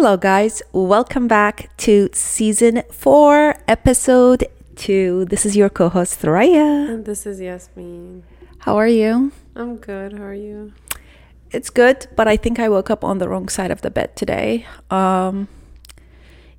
Hello, 0.00 0.16
guys. 0.16 0.62
Welcome 0.72 1.28
back 1.28 1.76
to 1.84 2.08
season 2.14 2.84
four, 2.90 3.56
episode 3.68 4.46
two. 4.74 5.26
This 5.26 5.44
is 5.44 5.58
your 5.58 5.68
co 5.68 5.90
host, 5.90 6.22
Thuraya. 6.22 6.88
And 6.88 7.04
this 7.04 7.26
is 7.26 7.38
Yasmin. 7.38 8.22
How 8.60 8.78
are 8.78 8.88
you? 8.88 9.30
I'm 9.54 9.76
good. 9.76 10.14
How 10.14 10.24
are 10.24 10.32
you? 10.32 10.72
It's 11.50 11.68
good, 11.68 12.06
but 12.16 12.26
I 12.26 12.38
think 12.38 12.58
I 12.58 12.70
woke 12.70 12.88
up 12.88 13.04
on 13.04 13.18
the 13.18 13.28
wrong 13.28 13.50
side 13.50 13.70
of 13.70 13.82
the 13.82 13.90
bed 13.90 14.16
today. 14.16 14.64
Um, 14.90 15.48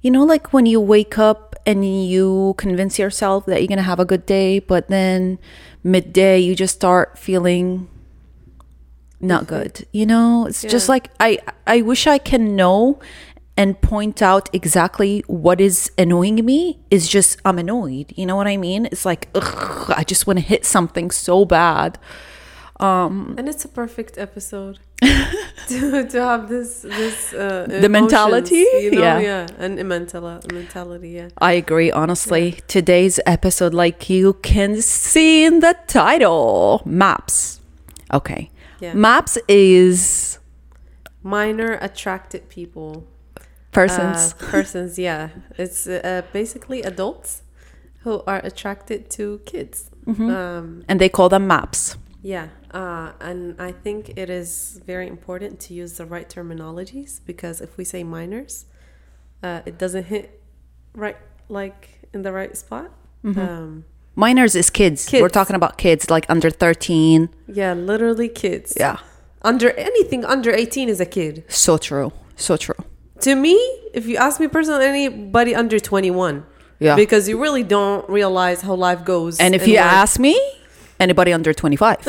you 0.04 0.12
know, 0.12 0.24
like 0.24 0.54
when 0.54 0.68
you 0.68 0.80
wake 0.80 1.18
up 1.18 1.56
and 1.66 1.84
you 1.84 2.54
convince 2.60 3.00
yourself 3.00 3.48
that 3.48 3.60
you're 3.60 3.68
going 3.68 3.78
to 3.78 3.92
have 3.92 4.00
a 4.00 4.06
good 4.06 4.28
day, 4.28 4.60
but 4.60 4.88
then 4.88 5.40
midday 5.84 6.38
you 6.38 6.54
just 6.54 6.76
start 6.76 7.18
feeling 7.18 7.90
not 9.22 9.48
good. 9.48 9.88
You 9.92 10.06
know, 10.06 10.46
it's 10.48 10.62
just 10.64 10.90
like 10.90 11.10
I 11.20 11.40
I 11.68 11.82
wish 11.82 12.08
I 12.08 12.18
can 12.18 12.56
know 12.56 13.00
and 13.58 13.80
point 13.82 14.22
out 14.22 14.50
exactly 14.54 15.24
what 15.28 15.60
is 15.62 15.92
annoying 15.98 16.44
me 16.46 16.80
is 16.90 17.08
just 17.08 17.40
I'm 17.46 17.60
annoyed. 17.60 18.14
You 18.16 18.26
know 18.26 18.36
what 18.36 18.48
I 18.48 18.58
mean? 18.58 18.86
It's 18.88 19.06
like 19.06 19.30
ugh, 19.36 19.92
I 19.96 20.04
just 20.04 20.26
want 20.28 20.40
to 20.40 20.46
hit 20.46 20.66
something 20.66 21.12
so 21.12 21.46
bad. 21.46 22.00
Um, 22.80 23.36
And 23.38 23.48
it's 23.48 23.64
a 23.64 23.68
perfect 23.68 24.18
episode 24.18 24.80
to, 25.68 26.08
to 26.08 26.20
have 26.24 26.50
this 26.50 26.82
this 26.82 27.32
uh, 27.34 27.68
The 27.70 27.90
mentality? 27.90 28.66
you 28.82 28.92
know? 28.92 29.02
Yeah. 29.02 29.20
yeah, 29.20 29.48
and 29.60 29.78
a 29.80 29.84
mentala- 29.84 30.42
mentality, 30.52 31.10
yeah. 31.10 31.30
I 31.38 31.52
agree, 31.54 31.92
honestly. 31.92 32.56
Today's 32.68 33.20
episode, 33.28 33.74
like 33.76 34.10
you 34.10 34.34
can 34.42 34.82
see 34.82 35.46
in 35.46 35.60
the 35.60 35.76
title, 35.88 36.82
maps. 36.86 37.60
Okay. 38.12 38.50
Yeah. 38.80 38.96
Maps 38.96 39.38
is 39.48 40.40
Minor 41.24 41.74
attracted 41.82 42.50
people, 42.50 43.06
persons. 43.72 44.34
uh, 44.34 44.46
persons, 44.52 44.98
yeah. 45.00 45.30
It's 45.58 45.88
uh, 45.88 46.22
basically 46.34 46.82
adults 46.84 47.44
who 48.04 48.24
are 48.28 48.40
attracted 48.44 49.10
to 49.12 49.42
kids. 49.46 49.90
Mm-hmm. 50.06 50.30
Um, 50.30 50.84
and 50.88 51.00
they 51.00 51.10
call 51.10 51.30
them 51.30 51.48
maps. 51.48 51.98
Yeah, 52.24 52.50
uh, 52.72 53.14
and 53.20 53.60
I 53.60 53.72
think 53.72 54.12
it 54.16 54.30
is 54.30 54.80
very 54.86 55.08
important 55.08 55.60
to 55.62 55.74
use 55.74 55.94
the 55.98 56.06
right 56.06 56.30
terminologies 56.30 57.20
because 57.26 57.62
if 57.62 57.78
we 57.78 57.84
say 57.84 58.04
minors, 58.04 58.66
uh, 59.42 59.62
it 59.66 59.80
doesn't 59.80 60.06
hit 60.06 60.40
right 60.94 61.18
like 61.50 62.08
in 62.14 62.22
the 62.22 62.32
right 62.32 62.56
spot. 62.56 62.92
Um, 63.24 63.86
Minors 64.16 64.56
is 64.56 64.70
kids. 64.70 65.10
We're 65.12 65.30
talking 65.30 65.56
about 65.56 65.78
kids 65.78 66.10
like 66.10 66.26
under 66.30 66.50
13. 66.50 67.30
yeah, 67.48 67.74
literally 67.74 68.30
kids. 68.30 68.74
Yeah. 68.78 68.98
under 69.44 69.72
anything 69.72 70.24
under 70.26 70.52
eighteen 70.52 70.90
is 70.90 71.00
a 71.00 71.06
kid. 71.06 71.44
So 71.48 71.78
true. 71.78 72.12
So 72.36 72.58
true. 72.58 72.76
To 73.22 73.36
me, 73.36 73.54
if 73.94 74.06
you 74.08 74.18
ask 74.18 74.40
me 74.40 74.48
personally, 74.48 74.86
anybody 74.86 75.56
under 75.56 75.80
twenty 75.80 76.12
one. 76.12 76.46
Yeah. 76.80 76.96
Because 76.96 77.30
you 77.30 77.40
really 77.40 77.62
don't 77.64 78.10
realize 78.10 78.62
how 78.62 78.74
life 78.74 79.06
goes. 79.06 79.40
And 79.40 79.54
if 79.54 79.68
you 79.68 79.76
life. 79.76 79.86
ask 79.86 80.20
me, 80.20 80.34
anybody 81.00 81.32
under 81.32 81.54
25. 81.54 82.04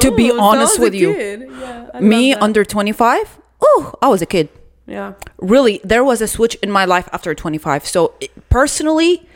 to 0.00 0.10
be 0.14 0.30
honest 0.30 0.76
that 0.76 0.78
was 0.78 0.78
a 0.78 0.82
with 0.82 0.94
you. 0.94 1.10
Yeah, 1.14 2.00
me 2.00 2.34
under 2.34 2.62
25, 2.64 3.38
oh, 3.62 3.94
I 4.02 4.08
was 4.08 4.20
a 4.20 4.26
kid. 4.26 4.50
yeah. 4.86 5.14
really 5.38 5.80
there 5.84 6.04
was 6.04 6.20
a 6.20 6.28
switch 6.28 6.54
in 6.56 6.70
my 6.70 6.84
life 6.84 7.08
after 7.12 7.34
25 7.34 7.86
so 7.86 8.12
it- 8.20 8.30
personally 8.50 9.26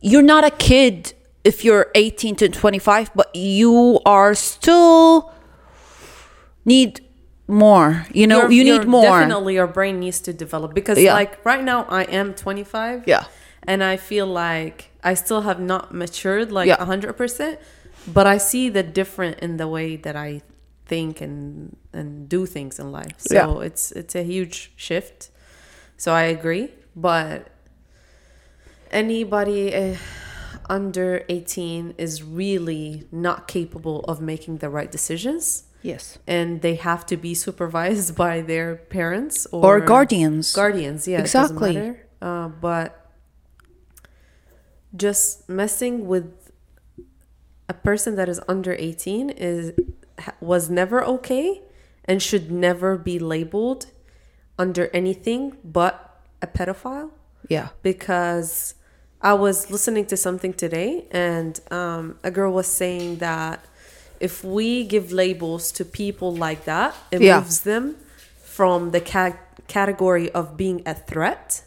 you're 0.00 0.22
not 0.22 0.44
a 0.44 0.50
kid 0.52 1.12
if 1.42 1.64
you're 1.64 1.90
18 1.96 2.36
to 2.36 2.48
25 2.48 3.10
but 3.16 3.34
you 3.34 3.98
are 4.06 4.34
still 4.36 5.32
need 6.64 7.00
more 7.48 8.06
you 8.12 8.26
know 8.26 8.42
Your- 8.42 8.50
you 8.52 8.64
need 8.64 8.86
more 8.86 9.18
Definitely, 9.20 9.54
your 9.54 9.66
brain 9.66 9.98
needs 10.00 10.20
to 10.20 10.32
develop 10.32 10.74
because, 10.74 10.98
Yeah. 10.98 11.14
like, 11.14 11.42
right 11.44 11.64
now 11.64 11.86
I 11.88 12.02
am 12.04 12.34
25. 12.34 13.04
Yeah. 13.06 13.24
and 13.66 13.82
I 13.82 13.96
feel 13.96 14.26
like 14.26 14.90
I 15.02 15.14
still 15.14 15.42
have 15.42 15.60
not 15.60 15.92
matured 15.92 16.52
like 16.52 16.68
Yeah. 16.68 16.76
a 16.82 16.84
hundred 16.84 17.14
percent. 17.16 17.58
But 18.06 18.26
I 18.26 18.38
see 18.38 18.70
the 18.70 18.82
different 18.82 19.40
in 19.40 19.56
the 19.58 19.66
way 19.68 19.96
that 19.96 20.16
I 20.16 20.40
think 20.86 21.20
and 21.20 21.76
and 21.92 22.28
do 22.28 22.46
things 22.46 22.78
in 22.78 22.92
life. 22.92 23.16
So 23.18 23.34
Yeah. 23.34 23.66
it's 23.66 23.92
it's 23.92 24.14
a 24.14 24.22
huge 24.22 24.72
shift. 24.76 25.28
So 25.96 26.12
I 26.14 26.24
agree, 26.36 26.70
but 26.94 27.48
anybody 28.90 29.74
uh, 29.74 29.96
under 30.68 31.24
18 31.28 31.94
is 31.98 32.22
really 32.22 33.04
not 33.12 33.48
capable 33.48 34.00
of 34.08 34.20
making 34.20 34.58
the 34.58 34.68
right 34.70 34.90
decisions 34.90 35.64
yes 35.82 36.18
and 36.26 36.60
they 36.62 36.74
have 36.74 37.06
to 37.06 37.16
be 37.16 37.34
supervised 37.34 38.16
by 38.16 38.40
their 38.40 38.76
parents 38.76 39.46
or, 39.52 39.64
or 39.64 39.80
guardians 39.80 40.52
guardians 40.54 41.06
yeah 41.06 41.20
Exactly. 41.20 41.70
it 41.70 41.74
doesn't 41.74 41.86
matter. 41.88 42.06
Uh, 42.20 42.48
but 42.48 43.12
just 44.96 45.48
messing 45.48 46.06
with 46.06 46.50
a 47.68 47.74
person 47.74 48.16
that 48.16 48.28
is 48.28 48.40
under 48.48 48.74
18 48.78 49.30
is 49.30 49.72
was 50.40 50.68
never 50.68 51.04
okay 51.04 51.62
and 52.04 52.22
should 52.22 52.50
never 52.50 52.96
be 52.96 53.18
labeled 53.18 53.86
under 54.58 54.88
anything 54.92 55.56
but 55.62 56.22
a 56.42 56.46
pedophile 56.46 57.10
yeah 57.48 57.68
because 57.82 58.74
I 59.20 59.34
was 59.34 59.70
listening 59.70 60.06
to 60.06 60.16
something 60.16 60.52
today 60.52 61.06
and 61.10 61.60
um, 61.70 62.18
a 62.24 62.30
girl 62.30 62.52
was 62.52 62.66
saying 62.66 63.16
that 63.18 63.64
if 64.20 64.42
we 64.44 64.84
give 64.84 65.12
labels 65.12 65.70
to 65.72 65.84
people 65.84 66.34
like 66.34 66.64
that, 66.64 66.94
it 67.10 67.20
Yeah. 67.22 67.40
moves 67.40 67.60
them 67.60 67.96
from 68.42 68.90
the 68.90 69.00
ca- 69.00 69.36
category 69.68 70.30
of 70.32 70.56
being 70.56 70.82
a 70.86 70.94
threat 70.94 71.62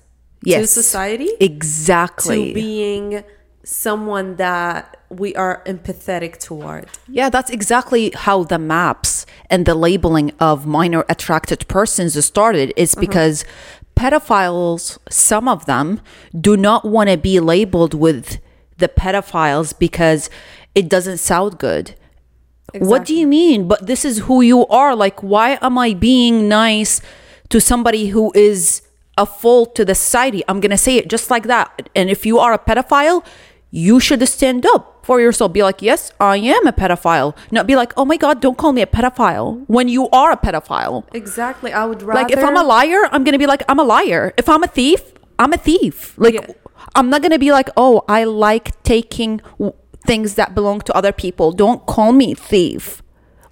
to 0.46 0.66
society 0.68 1.30
exactly 1.40 2.48
to 2.50 2.54
being 2.54 3.24
someone 3.64 4.36
that 4.38 4.98
we 5.10 5.36
are 5.36 5.62
empathetic 5.68 6.40
toward. 6.40 6.88
Yeah, 7.08 7.30
that's 7.30 7.52
exactly 7.52 8.12
how 8.16 8.44
the 8.44 8.58
maps 8.58 9.26
and 9.52 9.66
the 9.68 9.76
labeling 9.76 10.32
of 10.40 10.66
minor 10.66 11.06
attracted 11.08 11.68
persons 11.68 12.14
started. 12.26 12.74
Is 12.76 12.94
Uh-huh. 12.94 13.02
because 13.02 13.46
pedophiles, 13.96 14.98
some 15.10 15.48
of 15.48 15.66
them, 15.66 16.02
do 16.40 16.58
not 16.58 16.86
want 16.86 17.10
to 17.10 17.18
be 17.18 17.40
labeled 17.40 17.94
with 17.94 18.40
the 18.78 18.88
pedophiles 18.88 19.74
because 19.78 20.30
it 20.74 20.90
doesn't 20.90 21.18
sound 21.20 21.60
good. 21.60 21.94
What 22.80 23.06
do 23.06 23.14
you 23.16 23.28
mean? 23.28 23.68
But 23.68 23.88
this 23.88 24.06
is 24.06 24.20
who 24.20 24.42
you 24.42 24.66
are. 24.68 24.96
Like, 24.96 25.22
why 25.22 25.58
am 25.62 25.78
I 25.78 25.94
being 25.94 26.48
nice 26.48 27.02
to 27.50 27.59
somebody 27.59 28.08
who 28.08 28.32
is 28.36 28.82
a 29.18 29.26
fault 29.26 29.76
to 29.76 29.86
the 29.86 29.96
society? 29.96 30.44
I'm 30.48 30.59
going 30.59 30.72
to 30.72 30.78
say 30.78 30.98
it 30.98 31.09
just 31.09 31.30
like 31.30 31.44
that. 31.48 31.90
And 31.96 32.09
if 32.09 32.26
you 32.26 32.40
are 32.40 32.54
a 32.54 32.59
pedophile, 32.59 33.26
you 33.72 34.00
should 34.00 34.26
stand 34.28 34.66
up 34.66 35.00
for 35.06 35.20
yourself. 35.20 35.54
Be 35.54 35.64
like, 35.64 35.82
yes, 35.82 36.12
I 36.20 36.38
am 36.38 36.68
a 36.68 36.74
pedophile. 36.74 37.36
Not 37.52 37.68
be 37.68 37.76
like, 37.76 37.94
oh 37.98 38.06
my 38.06 38.18
God, 38.18 38.42
don't 38.42 38.58
call 38.58 38.72
me 38.74 38.82
a 38.82 38.86
pedophile 38.88 39.64
when 39.68 39.88
you 39.88 40.09
are 40.09 40.32
a 40.32 40.38
pedophile. 40.38 41.03
Exactly. 41.14 41.74
I 41.74 41.86
would 41.86 42.02
rather 42.02 42.22
Like, 42.22 42.32
if 42.32 42.44
I'm 42.44 42.58
a 42.58 42.64
liar, 42.64 43.02
I'm 43.12 43.24
going 43.24 43.34
to 43.34 43.40
be 43.40 43.48
like, 43.48 43.64
I'm 43.70 43.80
a 43.80 43.84
liar. 43.84 44.34
If 44.38 44.48
I'm 44.50 44.64
a 44.64 44.68
thief, 44.68 45.02
I'm 45.40 45.53
a 45.53 45.58
thief. 45.58 46.14
Like, 46.18 46.36
Yeah. 46.36 46.48
I'm 46.96 47.09
not 47.09 47.22
going 47.22 47.32
to 47.32 47.40
be 47.40 47.52
like, 47.52 47.70
oh, 47.78 48.03
I 48.09 48.26
like 48.26 48.82
taking 48.84 49.40
things 50.06 50.36
that 50.36 50.56
belong 50.56 50.82
to 50.82 50.94
other 50.96 51.12
people. 51.12 51.52
Don't 51.52 51.86
call 51.86 52.12
me 52.12 52.34
thief. 52.34 53.02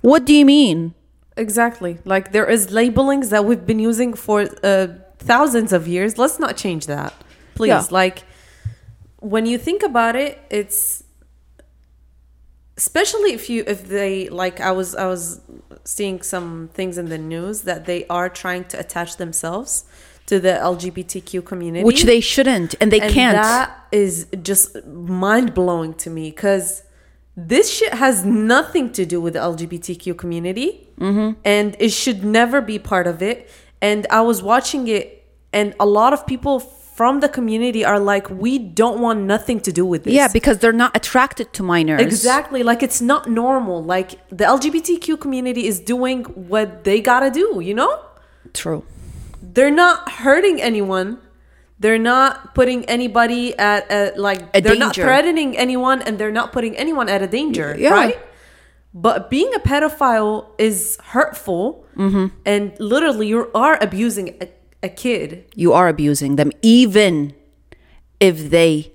What 0.02 0.26
do 0.26 0.34
you 0.34 0.46
mean? 0.46 0.94
Exactly. 1.38 2.00
Like 2.06 2.32
there 2.32 2.46
is 2.46 2.72
labelings 2.72 3.30
that 3.30 3.46
we've 3.46 3.66
been 3.66 3.80
using 3.80 4.14
for 4.14 4.48
uh, 4.64 4.88
thousands 5.20 5.72
of 5.74 5.88
years. 5.88 6.18
Let's 6.18 6.40
not 6.40 6.58
change 6.58 6.86
that, 6.88 7.14
please. 7.56 7.70
Yeah. 7.70 7.86
Like 7.90 8.24
when 9.20 9.46
you 9.46 9.58
think 9.58 9.84
about 9.84 10.16
it, 10.16 10.42
it's 10.50 11.04
especially 12.78 13.34
if 13.34 13.50
you 13.50 13.64
if 13.68 13.88
they 13.88 14.30
like 14.30 14.60
I 14.62 14.72
was 14.72 14.96
I 14.96 15.06
was 15.06 15.42
seeing 15.84 16.22
some 16.22 16.70
things 16.74 16.98
in 16.98 17.10
the 17.10 17.18
news 17.18 17.64
that 17.64 17.86
they 17.86 18.06
are 18.08 18.30
trying 18.30 18.66
to 18.66 18.80
attach 18.80 19.18
themselves 19.18 19.86
to 20.30 20.40
the 20.40 20.54
LGBTQ 20.72 21.44
community, 21.52 21.84
Which 21.84 22.04
they 22.04 22.22
shouldn't 22.34 22.72
and 22.80 22.88
they 22.94 23.02
and 23.02 23.12
can't. 23.18 23.36
That 23.36 23.68
is 23.92 24.28
just 24.50 24.66
mind 24.86 25.54
blowing 25.62 25.94
to 26.04 26.10
me 26.18 26.26
because 26.30 26.84
this 27.54 27.66
shit 27.78 27.94
has 28.06 28.16
nothing 28.26 28.86
to 28.98 29.04
do 29.14 29.18
with 29.26 29.34
the 29.34 29.40
LGBTQ 29.52 30.18
community, 30.24 30.70
Mm-hmm. 31.00 31.30
and 31.56 31.68
it 31.80 31.92
should 32.02 32.20
never 32.40 32.60
be 32.62 32.78
part 32.78 33.08
of 33.14 33.18
it. 33.32 33.38
And 33.82 34.02
I 34.20 34.22
was 34.30 34.38
watching 34.44 34.84
it, 34.98 35.04
and 35.54 35.68
a 35.80 35.86
lot 36.00 36.12
of 36.18 36.20
people 36.28 36.56
from 37.00 37.22
the 37.22 37.30
community 37.38 37.82
are 37.92 38.00
like, 38.14 38.26
"We 38.46 38.54
don't 38.82 39.00
want 39.06 39.20
nothing 39.36 39.60
to 39.68 39.72
do 39.80 39.86
with 39.92 40.02
this." 40.04 40.14
yeah, 40.20 40.28
because 40.40 40.58
they're 40.62 40.82
not 40.86 40.92
attracted 41.00 41.48
to 41.58 41.62
minors. 41.64 42.02
Exactly. 42.02 42.62
Like 42.72 42.82
it's 42.88 43.02
not 43.14 43.22
normal. 43.44 43.78
Like 43.96 44.10
the 44.40 44.46
LGBTQ 44.56 45.08
community 45.26 45.64
is 45.72 45.78
doing 45.94 46.20
what 46.52 46.68
they 46.84 46.98
gotta 47.12 47.32
do, 47.42 47.46
you 47.70 47.74
know? 47.82 47.92
True. 48.62 48.84
They're 49.54 49.72
not 49.72 50.10
hurting 50.12 50.62
anyone. 50.62 51.20
They're 51.80 51.98
not 51.98 52.54
putting 52.56 52.86
anybody 52.86 53.58
at, 53.58 53.90
at 53.90 54.20
like 54.20 54.42
A 54.54 54.62
they're 54.62 54.76
not 54.76 54.96
threatening 54.96 55.58
anyone 55.58 56.02
and 56.02 56.20
they're 56.20 56.32
not 56.32 56.52
putting 56.52 56.76
anyone 56.76 57.08
at 57.08 57.22
a 57.22 57.28
danger, 57.28 57.76
Yeah. 57.78 57.92
right? 57.92 58.20
But 58.94 59.30
being 59.30 59.54
a 59.56 59.60
pedophile 59.60 60.48
is 60.58 60.98
hurtful, 61.04 61.86
mm-hmm. 61.96 62.36
and 62.46 62.74
literally 62.80 63.28
you 63.28 63.52
are 63.54 63.78
abusing 63.82 64.36
a, 64.42 64.50
a 64.82 64.90
kid. 64.90 65.46
You 65.56 65.74
are 65.74 65.88
abusing 65.88 66.38
them, 66.38 66.52
even 66.64 67.34
if 68.20 68.50
they 68.50 68.92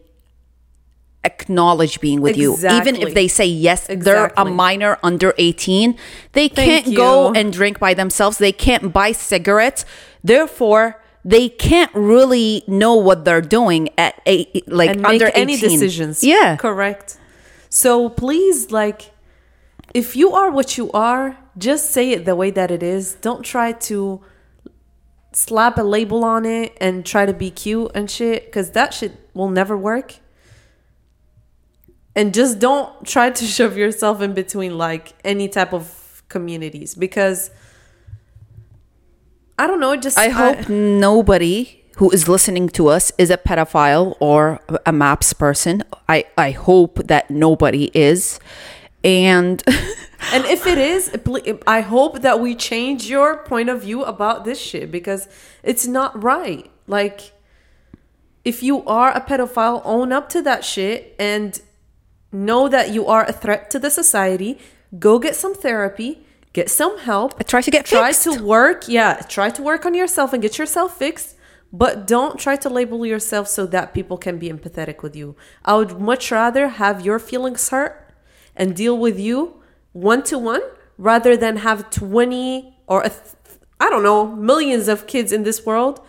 acknowledge 1.25 2.00
being 2.00 2.21
with 2.21 2.37
you. 2.37 2.55
Even 2.55 2.97
if 2.97 3.15
they 3.15 3.29
say 3.29 3.47
yes, 3.47 3.87
they're 3.89 4.33
a 4.37 4.45
minor 4.45 4.99
under 5.03 5.33
18, 5.39 5.97
they 6.33 6.49
Thank 6.49 6.85
can't 6.85 6.97
go 6.97 7.33
and 7.33 7.53
drink 7.53 7.79
by 7.79 7.95
themselves. 7.95 8.39
They 8.39 8.53
can't 8.53 8.93
buy 8.93 9.12
cigarettes. 9.12 9.85
Therefore, 10.25 11.00
they 11.23 11.50
can't 11.50 11.94
really 11.94 12.65
know 12.67 12.94
what 12.94 13.25
they're 13.26 13.43
doing 13.43 13.91
at 13.99 14.21
eight, 14.25 14.67
like 14.67 14.91
and 14.91 15.06
under 15.06 15.26
make 15.26 15.37
18. 15.37 15.43
any 15.43 15.56
decisions. 15.56 16.25
Yeah. 16.25 16.56
correct. 16.56 17.19
So 17.69 18.09
please, 18.09 18.71
like, 18.71 19.12
if 19.93 20.17
you 20.17 20.32
are 20.32 20.50
what 20.50 20.79
you 20.79 20.91
are, 20.93 21.37
just 21.59 21.91
say 21.91 22.11
it 22.11 22.25
the 22.25 22.35
way 22.35 22.50
that 22.50 22.71
it 22.71 22.82
is. 22.82 23.15
Don't 23.15 23.43
try 23.43 23.73
to 23.73 24.23
slap 25.32 25.79
a 25.79 25.82
label 25.82 26.25
on 26.25 26.47
it 26.47 26.76
and 26.81 27.05
try 27.05 27.26
to 27.26 27.32
be 27.32 27.50
cute 27.50 27.91
and 27.94 28.11
shit, 28.11 28.47
because 28.47 28.71
that 28.73 28.94
shit 28.94 29.12
will 29.35 29.50
never 29.50 29.76
work. 29.76 30.17
And 32.17 32.32
just 32.32 32.59
don't 32.59 33.06
try 33.06 33.31
to 33.31 33.44
shove 33.56 33.76
yourself 33.76 34.23
in 34.23 34.32
between 34.35 34.79
like 34.79 35.15
any 35.25 35.49
type 35.49 35.73
of 35.75 36.23
communities 36.29 36.94
because 36.94 37.50
I 39.59 39.67
don't 39.67 39.81
know. 39.81 39.97
Just 39.97 40.19
I 40.19 40.29
hope 40.29 40.69
nobody 40.69 41.83
who 41.97 42.11
is 42.11 42.29
listening 42.29 42.69
to 42.71 42.89
us 42.89 43.12
is 43.19 43.31
a 43.31 43.37
pedophile 43.37 44.17
or 44.19 44.61
a 44.85 44.93
maps 44.93 45.33
person. 45.33 45.83
I, 46.09 46.25
I 46.37 46.51
hope 46.51 47.06
that 47.06 47.31
nobody 47.31 47.91
is. 47.95 48.41
And 49.05 49.62
And 50.33 50.45
if 50.47 50.67
it 50.67 50.79
is, 50.79 51.11
I 51.67 51.81
hope 51.81 52.23
that 52.23 52.41
we 52.41 52.55
change 52.55 53.09
your 53.09 53.39
point 53.39 53.69
of 53.69 53.83
view 53.83 54.05
about 54.05 54.45
this 54.45 54.61
shit 54.61 54.91
because 54.91 55.29
it's 55.62 55.87
not 55.87 56.23
right. 56.23 56.71
Like, 56.87 57.33
if 58.45 58.62
you 58.62 58.85
are 58.85 59.12
a 59.12 59.21
pedophile, 59.21 59.83
own 59.85 60.12
up 60.12 60.29
to 60.31 60.43
that 60.43 60.65
shit 60.65 61.15
and 61.19 61.61
know 62.33 62.69
that 62.69 62.91
you 62.91 63.07
are 63.07 63.25
a 63.25 63.33
threat 63.33 63.71
to 63.71 63.79
the 63.79 63.91
society. 63.91 64.59
Go 64.99 65.19
get 65.19 65.37
some 65.37 65.55
therapy, 65.55 66.27
get 66.55 66.71
some 66.71 66.97
help. 66.99 67.47
try 67.47 67.61
to 67.61 67.71
get 67.71 67.85
try 67.85 68.12
fixed. 68.12 68.23
to 68.25 68.43
work. 68.43 68.89
Yeah, 68.89 69.21
try 69.29 69.51
to 69.51 69.62
work 69.62 69.85
on 69.85 69.93
yourself 69.93 70.33
and 70.33 70.41
get 70.41 70.56
yourself 70.56 70.97
fixed. 70.97 71.37
But 71.71 72.06
don't 72.06 72.39
try 72.39 72.56
to 72.56 72.69
label 72.71 73.05
yourself 73.05 73.49
so 73.49 73.67
that 73.67 73.93
people 73.93 74.17
can 74.17 74.39
be 74.39 74.49
empathetic 74.49 75.03
with 75.03 75.15
you. 75.17 75.35
I 75.65 75.75
would 75.75 76.01
much 76.01 76.31
rather 76.31 76.69
have 76.69 77.05
your 77.05 77.19
feelings 77.19 77.69
hurt 77.69 78.15
and 78.56 78.77
deal 78.77 78.97
with 78.97 79.19
you 79.19 79.61
one 79.93 80.23
to 80.25 80.39
one 80.39 80.62
rather 80.97 81.37
than 81.37 81.59
have 81.59 81.91
20 81.91 82.79
or 82.87 83.03
a 83.03 83.11
th- 83.11 83.59
I 83.81 83.91
don't 83.91 84.05
know, 84.05 84.25
millions 84.37 84.87
of 84.87 85.09
kids 85.09 85.33
in 85.33 85.43
this 85.43 85.67
world 85.67 86.00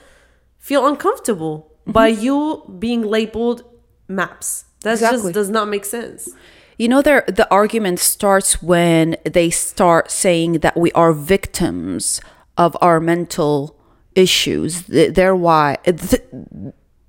feel 0.59 0.85
uncomfortable 0.87 1.71
mm-hmm. 1.81 1.91
by 1.93 2.07
you 2.09 2.75
being 2.77 3.01
labeled 3.01 3.63
maps. 4.07 4.65
That 4.81 4.93
Exactly. 4.93 5.21
just 5.23 5.33
does 5.33 5.49
not 5.49 5.67
make 5.67 5.85
sense. 5.85 6.29
You 6.77 6.87
know, 6.89 7.01
the 7.01 7.47
argument 7.49 7.99
starts 7.99 8.61
when 8.61 9.15
they 9.23 9.49
start 9.49 10.11
saying 10.11 10.59
that 10.59 10.75
we 10.77 10.91
are 10.91 11.13
victims 11.13 12.19
of 12.57 12.75
our 12.81 12.99
mental 12.99 13.77
issues. 14.13 14.83
Th- 14.83 15.13
They're 15.13 15.35
why 15.35 15.77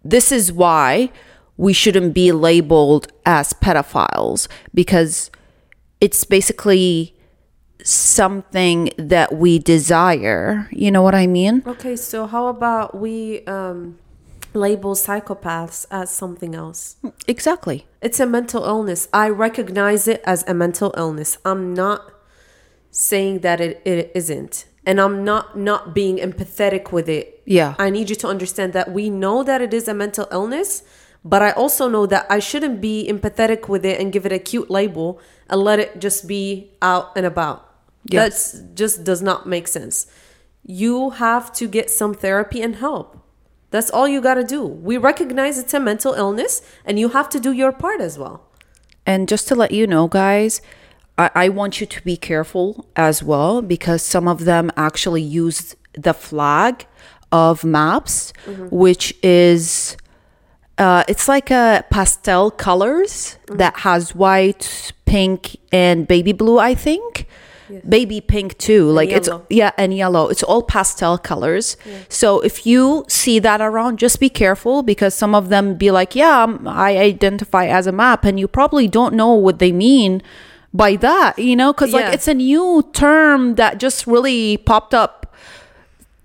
this 0.04 0.30
is 0.30 0.52
why 0.52 1.10
we 1.56 1.72
shouldn't 1.72 2.14
be 2.14 2.30
labeled 2.32 3.08
as 3.24 3.52
pedophiles 3.54 4.46
because 4.74 5.30
it's 6.00 6.22
basically 6.24 7.16
something 7.82 8.90
that 8.98 9.34
we 9.34 9.58
desire. 9.58 10.68
You 10.70 10.90
know 10.90 11.02
what 11.02 11.14
I 11.14 11.26
mean? 11.26 11.62
Okay, 11.66 11.96
so 11.96 12.26
how 12.26 12.48
about 12.48 12.96
we 12.98 13.44
um, 13.46 13.98
label 14.56 14.94
psychopaths 14.94 15.86
as 15.90 16.10
something 16.10 16.54
else? 16.54 16.96
Exactly. 17.28 17.86
It's 18.00 18.18
a 18.18 18.26
mental 18.26 18.64
illness. 18.64 19.08
I 19.12 19.28
recognize 19.28 20.08
it 20.08 20.22
as 20.24 20.42
a 20.48 20.54
mental 20.54 20.92
illness. 20.96 21.38
I'm 21.44 21.74
not 21.74 22.12
saying 22.90 23.40
that 23.40 23.60
it, 23.60 23.82
it 23.84 24.10
isn't. 24.14 24.66
And 24.84 25.00
I'm 25.00 25.24
not 25.24 25.58
not 25.58 25.94
being 25.94 26.18
empathetic 26.18 26.92
with 26.92 27.08
it. 27.08 27.42
Yeah. 27.44 27.74
I 27.78 27.90
need 27.90 28.08
you 28.08 28.16
to 28.16 28.28
understand 28.28 28.72
that 28.72 28.92
we 28.92 29.10
know 29.10 29.42
that 29.42 29.60
it 29.60 29.74
is 29.74 29.88
a 29.88 29.94
mental 29.94 30.28
illness, 30.30 30.82
but 31.24 31.42
I 31.42 31.50
also 31.50 31.88
know 31.88 32.06
that 32.06 32.26
I 32.30 32.38
shouldn't 32.38 32.80
be 32.80 33.06
empathetic 33.10 33.68
with 33.68 33.84
it 33.84 34.00
and 34.00 34.12
give 34.12 34.24
it 34.24 34.32
a 34.32 34.38
cute 34.38 34.70
label 34.70 35.20
and 35.48 35.60
let 35.60 35.80
it 35.80 36.00
just 36.00 36.28
be 36.28 36.70
out 36.80 37.16
and 37.16 37.26
about. 37.26 37.68
Yeah. 38.04 38.22
That's 38.22 38.60
just 38.74 39.02
does 39.02 39.22
not 39.22 39.46
make 39.46 39.66
sense. 39.66 40.06
You 40.62 41.10
have 41.10 41.52
to 41.54 41.66
get 41.66 41.90
some 41.90 42.14
therapy 42.14 42.62
and 42.62 42.76
help. 42.76 43.25
That's 43.70 43.90
all 43.90 44.06
you 44.08 44.20
got 44.20 44.34
to 44.34 44.44
do. 44.44 44.64
We 44.64 44.96
recognize 44.96 45.58
it's 45.58 45.74
a 45.74 45.80
mental 45.80 46.14
illness 46.14 46.62
and 46.84 46.98
you 46.98 47.10
have 47.10 47.28
to 47.30 47.40
do 47.40 47.52
your 47.52 47.72
part 47.72 48.00
as 48.00 48.18
well. 48.18 48.46
And 49.04 49.28
just 49.28 49.48
to 49.48 49.54
let 49.54 49.70
you 49.70 49.86
know, 49.86 50.08
guys, 50.08 50.60
I, 51.18 51.30
I 51.34 51.48
want 51.48 51.80
you 51.80 51.86
to 51.86 52.02
be 52.02 52.16
careful 52.16 52.86
as 52.96 53.22
well 53.22 53.62
because 53.62 54.02
some 54.02 54.28
of 54.28 54.44
them 54.44 54.70
actually 54.76 55.22
use 55.22 55.76
the 55.94 56.14
flag 56.14 56.86
of 57.32 57.64
maps, 57.64 58.32
mm-hmm. 58.44 58.68
which 58.74 59.14
is 59.22 59.96
uh, 60.78 61.04
it's 61.08 61.28
like 61.28 61.50
a 61.50 61.84
pastel 61.90 62.50
colors 62.50 63.36
mm-hmm. 63.46 63.56
that 63.56 63.78
has 63.78 64.14
white, 64.14 64.92
pink, 65.06 65.56
and 65.72 66.06
baby 66.06 66.32
blue. 66.32 66.58
I 66.58 66.74
think. 66.74 67.26
Baby 67.88 68.20
pink 68.20 68.56
too, 68.58 68.90
like 68.90 69.10
it's 69.10 69.28
yellow. 69.28 69.46
yeah, 69.50 69.70
and 69.76 69.92
yellow. 69.94 70.28
It's 70.28 70.42
all 70.42 70.62
pastel 70.62 71.18
colors. 71.18 71.76
So 72.08 72.40
if 72.40 72.64
you 72.66 73.04
see 73.08 73.38
that 73.40 73.60
around, 73.60 73.98
just 73.98 74.20
be 74.20 74.28
careful 74.28 74.82
because 74.82 75.14
some 75.14 75.34
of 75.34 75.48
them 75.48 75.74
be 75.74 75.90
like, 75.90 76.14
yeah, 76.14 76.42
um, 76.44 76.66
I 76.68 76.96
identify 76.98 77.66
as 77.66 77.86
a 77.86 77.92
map, 77.92 78.24
and 78.24 78.38
you 78.38 78.46
probably 78.48 78.86
don't 78.88 79.14
know 79.14 79.32
what 79.32 79.58
they 79.58 79.72
mean 79.72 80.22
by 80.72 80.96
that, 80.96 81.38
you 81.38 81.56
know, 81.56 81.72
because 81.72 81.92
Yeah. 81.92 82.00
like 82.06 82.14
it's 82.14 82.28
a 82.28 82.34
new 82.34 82.88
term 82.92 83.54
that 83.56 83.78
just 83.78 84.06
really 84.06 84.56
popped 84.58 84.94
up 84.94 85.34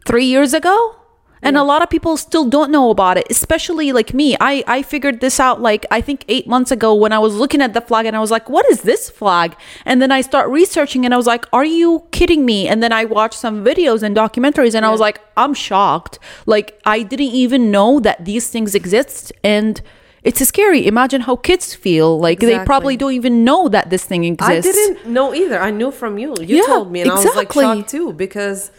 three 0.05 0.25
years 0.25 0.53
ago. 0.53 0.95
And 1.43 1.57
a 1.57 1.63
lot 1.63 1.81
of 1.81 1.89
people 1.89 2.17
still 2.17 2.45
don't 2.45 2.71
know 2.71 2.91
about 2.91 3.17
it, 3.17 3.25
especially 3.29 3.91
like 3.91 4.13
me. 4.13 4.37
I, 4.39 4.63
I 4.67 4.81
figured 4.83 5.21
this 5.21 5.39
out 5.39 5.61
like 5.61 5.85
I 5.89 5.99
think 6.01 6.23
eight 6.27 6.47
months 6.47 6.71
ago 6.71 6.93
when 6.93 7.11
I 7.11 7.19
was 7.19 7.35
looking 7.35 7.61
at 7.61 7.73
the 7.73 7.81
flag 7.81 8.05
and 8.05 8.15
I 8.15 8.19
was 8.19 8.31
like, 8.31 8.49
what 8.49 8.65
is 8.69 8.81
this 8.81 9.09
flag? 9.09 9.55
And 9.85 10.01
then 10.01 10.11
I 10.11 10.21
start 10.21 10.49
researching 10.49 11.03
and 11.03 11.13
I 11.13 11.17
was 11.17 11.27
like, 11.27 11.45
are 11.51 11.65
you 11.65 12.03
kidding 12.11 12.45
me? 12.45 12.67
And 12.67 12.83
then 12.83 12.91
I 12.93 13.05
watched 13.05 13.39
some 13.39 13.63
videos 13.65 14.03
and 14.03 14.15
documentaries 14.15 14.75
and 14.75 14.85
I 14.85 14.91
was 14.91 14.99
like, 14.99 15.19
I'm 15.35 15.53
shocked. 15.53 16.19
Like 16.45 16.79
I 16.85 17.01
didn't 17.03 17.33
even 17.33 17.71
know 17.71 17.99
that 17.99 18.23
these 18.25 18.49
things 18.49 18.75
exist 18.75 19.31
and 19.43 19.81
it's 20.23 20.45
scary. 20.47 20.85
Imagine 20.85 21.21
how 21.21 21.35
kids 21.35 21.73
feel. 21.73 22.19
Like 22.19 22.39
they 22.39 22.63
probably 22.65 22.95
don't 22.95 23.13
even 23.13 23.43
know 23.43 23.67
that 23.69 23.89
this 23.89 24.05
thing 24.05 24.23
exists. 24.23 24.67
I 24.69 24.71
didn't 24.71 25.07
know 25.11 25.33
either. 25.33 25.59
I 25.59 25.71
knew 25.71 25.89
from 25.91 26.19
you. 26.19 26.35
You 26.39 26.57
Yeah, 26.57 26.63
told 26.67 26.91
me, 26.91 27.01
and 27.01 27.11
I 27.11 27.15
was 27.15 27.35
like 27.35 27.51
shocked 27.51 27.89
too 27.89 28.13
because 28.13 28.71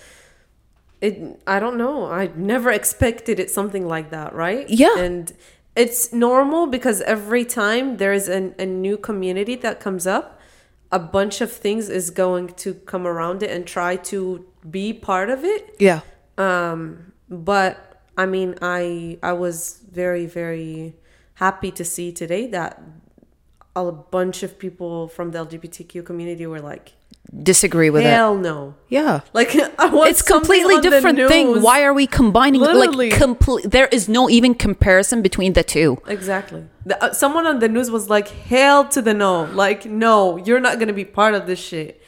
it. 1.02 1.40
I 1.46 1.60
don't 1.60 1.76
know. 1.76 2.06
I 2.06 2.30
never 2.34 2.70
expected 2.70 3.38
it 3.38 3.50
something 3.50 3.86
like 3.86 4.10
that, 4.10 4.34
right? 4.34 4.68
Yeah. 4.70 4.98
and 4.98 5.32
it's 5.74 6.12
normal 6.12 6.66
because 6.66 7.00
every 7.02 7.44
time 7.44 7.96
there 7.96 8.12
is 8.12 8.28
an, 8.28 8.54
a 8.58 8.66
new 8.66 8.96
community 8.96 9.56
that 9.56 9.80
comes 9.80 10.06
up, 10.06 10.38
a 10.90 10.98
bunch 10.98 11.40
of 11.40 11.50
things 11.50 11.88
is 11.88 12.10
going 12.10 12.48
to 12.48 12.74
come 12.74 13.06
around 13.06 13.42
it 13.42 13.50
and 13.50 13.66
try 13.66 13.96
to 13.96 14.44
be 14.68 14.92
part 14.92 15.30
of 15.30 15.44
it. 15.44 15.74
Yeah. 15.78 16.00
Um, 16.36 17.12
but 17.30 18.02
I 18.16 18.26
mean, 18.26 18.56
I 18.60 19.18
I 19.22 19.32
was 19.32 19.80
very 19.90 20.26
very 20.26 20.94
happy 21.34 21.70
to 21.72 21.84
see 21.84 22.12
today 22.12 22.46
that 22.48 22.80
a 23.74 23.90
bunch 23.90 24.42
of 24.42 24.58
people 24.58 25.08
from 25.08 25.30
the 25.30 25.38
LGBTQ 25.38 26.04
community 26.04 26.46
were 26.46 26.60
like, 26.60 26.92
Disagree 27.34 27.88
with 27.88 28.02
it. 28.02 28.10
"Hell 28.10 28.36
no!" 28.36 28.74
Yeah. 28.88 29.20
Like 29.32 29.56
I 29.78 29.86
want 29.86 30.10
it's 30.10 30.20
completely 30.20 30.74
something 30.74 30.76
on 30.76 30.82
the 30.82 30.90
different 30.90 31.28
thing. 31.30 31.62
Why 31.62 31.82
are 31.82 31.94
we 31.94 32.06
combining? 32.06 32.60
Literally. 32.60 33.08
Like 33.08 33.18
complete. 33.18 33.70
There 33.70 33.86
is 33.86 34.06
no 34.06 34.28
even 34.28 34.54
comparison 34.54 35.22
between 35.22 35.54
the 35.54 35.62
two. 35.62 35.96
Exactly. 36.06 36.66
The, 36.84 37.02
uh, 37.02 37.12
someone 37.14 37.46
on 37.46 37.58
the 37.60 37.68
news 37.68 37.90
was 37.90 38.10
like, 38.10 38.28
"Hell 38.28 38.86
to 38.88 39.00
the 39.00 39.14
no!" 39.14 39.44
Like, 39.44 39.86
no, 39.86 40.36
you're 40.36 40.60
not 40.60 40.78
gonna 40.78 40.92
be 40.92 41.06
part 41.06 41.32
of 41.34 41.46
this 41.46 41.58
shit 41.58 42.02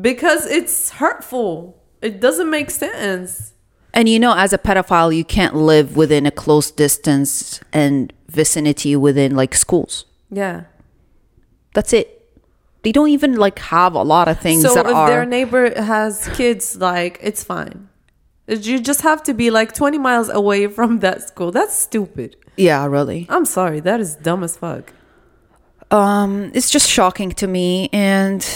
because 0.00 0.46
it's 0.46 0.90
hurtful. 0.90 1.82
It 2.00 2.20
doesn't 2.20 2.48
make 2.48 2.70
sense. 2.70 3.52
And 3.92 4.08
you 4.08 4.18
know, 4.18 4.34
as 4.34 4.52
a 4.52 4.58
pedophile, 4.58 5.14
you 5.14 5.24
can't 5.24 5.56
live 5.56 5.96
within 5.96 6.24
a 6.24 6.30
close 6.30 6.70
distance 6.70 7.60
and 7.72 8.12
vicinity 8.28 8.96
within 8.96 9.34
like 9.34 9.54
schools. 9.54 10.06
Yeah. 10.30 10.64
That's 11.74 11.92
it. 11.92 12.17
They 12.82 12.92
don't 12.92 13.10
even 13.10 13.36
like 13.36 13.58
have 13.58 13.94
a 13.94 14.02
lot 14.02 14.28
of 14.28 14.40
things 14.40 14.62
so 14.62 14.74
that 14.74 14.86
if 14.86 14.94
are. 14.94 15.08
their 15.08 15.26
neighbor 15.26 15.80
has 15.80 16.28
kids 16.34 16.76
like 16.76 17.18
it's 17.22 17.42
fine 17.42 17.88
you 18.46 18.80
just 18.80 19.02
have 19.02 19.22
to 19.24 19.34
be 19.34 19.50
like 19.50 19.74
20 19.74 19.98
miles 19.98 20.30
away 20.30 20.66
from 20.68 21.00
that 21.00 21.28
school 21.28 21.50
that's 21.50 21.74
stupid 21.74 22.36
yeah, 22.56 22.86
really. 22.86 23.26
i'm 23.28 23.44
sorry 23.44 23.80
that 23.80 24.00
is 24.00 24.14
dumb 24.14 24.42
as 24.42 24.56
fuck 24.56 24.92
um, 25.90 26.50
it's 26.54 26.70
just 26.70 26.88
shocking 26.88 27.32
to 27.32 27.46
me. 27.46 27.88
And 27.92 28.46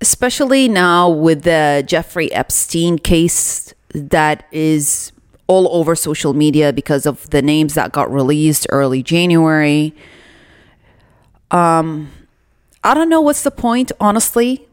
especially 0.00 0.68
now 0.68 1.08
with 1.08 1.42
the 1.42 1.84
Jeffrey 1.86 2.32
Epstein 2.32 2.98
case 2.98 3.74
that 3.90 4.46
is 4.52 5.12
all 5.46 5.68
over 5.76 5.94
social 5.94 6.34
media 6.34 6.72
because 6.72 7.06
of 7.06 7.28
the 7.30 7.40
names 7.40 7.74
that 7.74 7.92
got 7.92 8.12
released 8.12 8.66
early 8.70 9.02
January. 9.02 9.94
Um, 11.50 12.10
I 12.86 12.94
don't 12.94 13.08
know 13.08 13.20
what's 13.20 13.42
the 13.42 13.50
point, 13.50 13.90
honestly, 13.98 14.68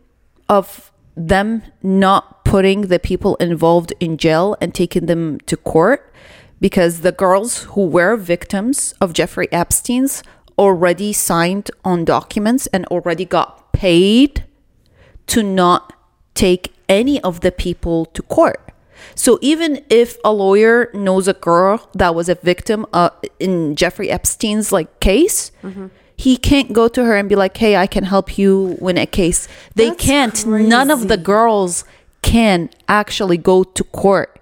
of 0.48 0.92
them 1.18 1.64
not 1.82 2.46
putting 2.46 2.82
the 2.82 3.00
people 3.00 3.36
involved 3.38 3.92
in 4.00 4.18
jail 4.18 4.56
and 4.62 4.72
taking 4.72 5.08
them 5.08 5.40
to 5.48 5.58
court 5.58 6.14
because 6.62 7.02
the 7.02 7.12
girls 7.12 7.64
who 7.74 7.88
were 7.88 8.16
victims 8.16 8.94
of 9.02 9.14
Jeffrey 9.14 9.52
Epstein's 9.52 10.22
already 10.60 11.12
signed 11.12 11.72
on 11.84 12.06
documents 12.06 12.68
and 12.68 12.86
already 12.86 13.26
got 13.26 13.74
paid 13.74 14.46
to 15.26 15.42
not 15.42 15.94
take 16.36 16.72
any 16.88 17.20
of 17.22 17.42
the 17.42 17.52
people 17.52 18.06
to 18.06 18.22
court. 18.22 18.62
So 19.16 19.40
even 19.42 19.84
if 19.90 20.18
a 20.24 20.32
lawyer 20.32 20.92
knows 20.94 21.28
a 21.28 21.34
girl 21.34 21.90
that 21.96 22.14
was 22.14 22.30
a 22.30 22.36
victim 22.36 22.86
uh, 22.94 23.10
in 23.40 23.76
Jeffrey 23.76 24.12
Epstein's 24.12 24.72
like 24.72 25.00
case, 25.00 25.52
he 26.24 26.38
can't 26.38 26.72
go 26.72 26.88
to 26.88 27.04
her 27.04 27.16
and 27.20 27.28
be 27.28 27.36
like, 27.36 27.56
"Hey, 27.58 27.76
I 27.76 27.88
can 27.88 28.06
help 28.06 28.38
you 28.38 28.78
win 28.80 28.98
a 28.98 29.06
case." 29.06 29.48
They 29.76 29.90
That's 29.90 30.06
can't. 30.06 30.46
None 30.46 30.90
of 30.90 31.08
the 31.12 31.18
girls 31.18 31.84
can 32.22 32.70
actually 32.88 33.38
go 33.38 33.64
to 33.64 33.84
court. 33.84 34.40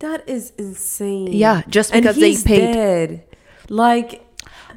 That 0.00 0.28
is 0.28 0.52
insane. 0.58 1.32
Yeah, 1.32 1.62
just 1.68 1.92
because 1.92 2.16
they 2.16 2.36
paid. 2.36 2.72
dead. 2.72 3.24
Like 3.68 4.10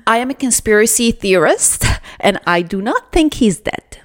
I 0.08 0.18
am 0.18 0.30
a 0.30 0.34
conspiracy 0.34 1.12
theorist, 1.12 1.86
and 2.20 2.39
I 2.48 2.62
do 2.62 2.82
not 2.82 3.12
think 3.12 3.36
he's 3.36 3.60
dead. 3.60 4.00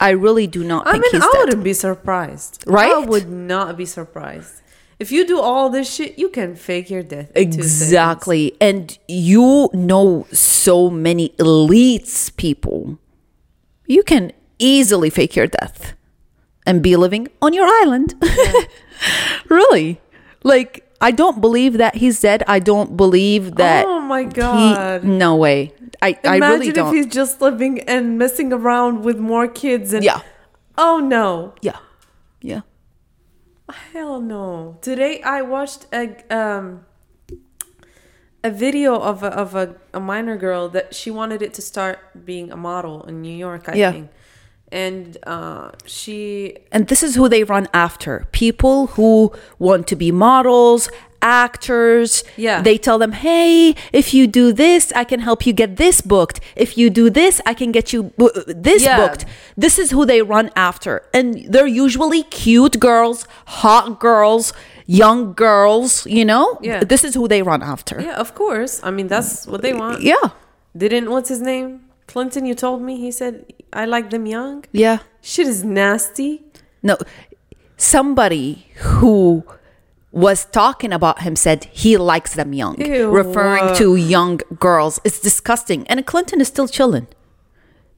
I 0.00 0.10
really 0.10 0.46
do 0.46 0.62
not 0.64 0.86
I 0.86 0.92
think 0.92 1.04
mean, 1.04 1.12
he's 1.12 1.22
I 1.22 1.32
dead. 1.32 1.38
wouldn't 1.40 1.64
be 1.64 1.72
surprised. 1.74 2.64
Right? 2.66 2.92
I 2.92 2.98
would 2.98 3.28
not 3.28 3.76
be 3.76 3.86
surprised. 3.86 4.62
If 5.04 5.12
you 5.12 5.26
do 5.26 5.38
all 5.38 5.68
this 5.68 5.92
shit, 5.94 6.18
you 6.18 6.28
can 6.30 6.56
fake 6.56 6.88
your 6.88 7.02
death. 7.02 7.28
in 7.36 7.50
two 7.50 7.62
seconds. 7.62 7.82
Exactly. 7.82 8.44
And 8.68 8.96
you 9.06 9.68
know 9.74 10.26
so 10.32 10.88
many 10.88 11.26
elites 11.44 12.34
people. 12.44 12.98
You 13.86 14.02
can 14.02 14.32
easily 14.58 15.10
fake 15.10 15.36
your 15.36 15.46
death 15.60 15.92
and 16.66 16.82
be 16.82 16.96
living 16.96 17.28
on 17.42 17.52
your 17.52 17.68
island. 17.82 18.14
really. 19.50 20.00
Like, 20.42 20.72
I 21.02 21.10
don't 21.10 21.40
believe 21.42 21.74
that 21.84 21.96
he's 21.96 22.20
dead. 22.20 22.42
I 22.48 22.58
don't 22.60 22.96
believe 22.96 23.56
that. 23.56 23.84
Oh 23.86 24.00
my 24.00 24.22
he- 24.22 24.28
god. 24.28 25.04
no 25.04 25.36
way. 25.36 25.72
I, 26.00 26.18
I 26.24 26.36
Imagine 26.36 26.40
really 26.60 26.68
if 26.68 26.74
don't. 26.74 26.94
he's 26.94 27.06
just 27.20 27.40
living 27.42 27.80
and 27.80 28.18
messing 28.18 28.52
around 28.54 29.04
with 29.04 29.18
more 29.18 29.48
kids 29.48 29.92
and 29.92 30.02
Yeah. 30.04 30.20
Oh 30.78 30.98
no. 30.98 31.54
Yeah. 31.60 31.78
Yeah. 32.40 32.62
Hell 33.92 34.20
no. 34.20 34.76
Today 34.80 35.20
I 35.22 35.42
watched 35.42 35.86
a 35.92 36.04
um 36.34 36.84
a 38.42 38.50
video 38.50 38.94
of 38.96 39.22
a, 39.22 39.28
of 39.28 39.54
a, 39.54 39.74
a 39.94 40.00
minor 40.00 40.36
girl 40.36 40.68
that 40.68 40.94
she 40.94 41.10
wanted 41.10 41.40
it 41.40 41.54
to 41.54 41.62
start 41.62 41.98
being 42.26 42.52
a 42.52 42.56
model 42.56 43.02
in 43.04 43.22
New 43.22 43.34
York, 43.34 43.68
I 43.68 43.74
Yeah. 43.76 43.92
think. 43.92 44.10
And 44.72 45.16
uh 45.26 45.70
she 45.86 46.58
And 46.72 46.88
this 46.88 47.02
is 47.02 47.14
who 47.14 47.28
they 47.28 47.44
run 47.44 47.68
after 47.72 48.26
people 48.32 48.88
who 48.88 49.32
want 49.58 49.86
to 49.88 49.96
be 49.96 50.10
models, 50.12 50.88
actors. 51.24 52.22
Yeah. 52.36 52.62
They 52.62 52.76
tell 52.78 52.98
them, 52.98 53.12
hey, 53.12 53.74
if 53.92 54.06
you 54.14 54.26
do 54.26 54.52
this, 54.52 54.92
I 54.94 55.04
can 55.04 55.20
help 55.20 55.46
you 55.46 55.52
get 55.52 55.76
this 55.76 56.00
booked. 56.00 56.38
If 56.64 56.76
you 56.78 56.90
do 56.90 57.10
this, 57.10 57.40
I 57.50 57.54
can 57.54 57.72
get 57.72 57.86
you 57.92 58.00
uh, 58.20 58.28
this 58.68 58.82
Yeah. 58.84 58.96
booked. 59.00 59.24
This 59.56 59.78
is 59.82 59.88
who 59.94 60.02
they 60.06 60.20
run 60.22 60.50
after. 60.68 61.02
And 61.18 61.26
they're 61.52 61.72
usually 61.86 62.22
cute 62.44 62.76
girls, 62.78 63.18
hot 63.62 63.98
girls, 64.00 64.52
young 64.86 65.32
girls, 65.34 66.06
you 66.06 66.24
know? 66.24 66.46
Yeah. 66.62 66.84
This 66.92 67.02
is 67.04 67.12
who 67.18 67.26
they 67.32 67.42
run 67.42 67.62
after. 67.62 67.96
Yeah, 68.00 68.16
of 68.24 68.30
course. 68.34 68.80
I 68.82 68.90
mean 68.96 69.08
that's 69.14 69.46
what 69.50 69.60
they 69.62 69.72
want. 69.82 70.02
Yeah. 70.02 70.26
Didn't 70.76 71.06
what's 71.10 71.28
his 71.34 71.40
name? 71.52 71.70
Clinton, 72.06 72.44
you 72.50 72.54
told 72.54 72.78
me 72.82 72.92
he 73.06 73.10
said 73.20 73.34
I 73.72 73.84
like 73.94 74.06
them 74.10 74.26
young. 74.26 74.64
Yeah. 74.72 74.98
Shit 75.22 75.46
is 75.54 75.60
nasty. 75.64 76.32
No, 76.82 76.96
somebody 77.76 78.66
who 78.76 79.44
was 80.14 80.44
talking 80.46 80.92
about 80.92 81.22
him 81.22 81.34
said 81.34 81.64
he 81.72 81.96
likes 81.96 82.34
them 82.34 82.52
young, 82.52 82.80
Ew. 82.80 83.10
referring 83.10 83.74
to 83.74 83.96
young 83.96 84.40
girls. 84.60 85.00
It's 85.04 85.20
disgusting. 85.20 85.86
And 85.88 86.06
Clinton 86.06 86.40
is 86.40 86.46
still 86.48 86.68
chilling. 86.68 87.08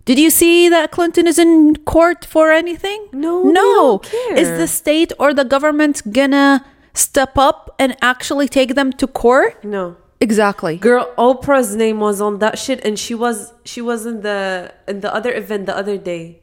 Did 0.06 0.18
you 0.18 0.30
see 0.30 0.68
that 0.70 0.92
Clinton 0.92 1.26
is 1.26 1.38
in 1.38 1.76
court 1.84 2.24
for 2.24 2.50
anything? 2.50 3.08
No, 3.12 3.42
No. 3.42 4.00
Is 4.30 4.48
the 4.48 4.66
state 4.66 5.12
or 5.18 5.34
the 5.34 5.44
government 5.44 6.02
gonna 6.10 6.64
step 6.94 7.36
up 7.36 7.74
and 7.78 7.94
actually 8.00 8.48
take 8.48 8.74
them 8.74 8.92
to 8.94 9.06
court? 9.06 9.62
No. 9.62 9.96
Exactly. 10.18 10.78
Girl, 10.78 11.12
Oprah's 11.18 11.76
name 11.76 12.00
was 12.00 12.22
on 12.22 12.38
that 12.38 12.58
shit 12.58 12.82
and 12.82 12.98
she 12.98 13.14
was 13.14 13.52
she 13.66 13.82
was 13.82 14.06
in 14.06 14.22
the 14.22 14.72
in 14.88 15.00
the 15.00 15.12
other 15.14 15.32
event 15.34 15.66
the 15.66 15.76
other 15.76 15.98
day. 15.98 16.40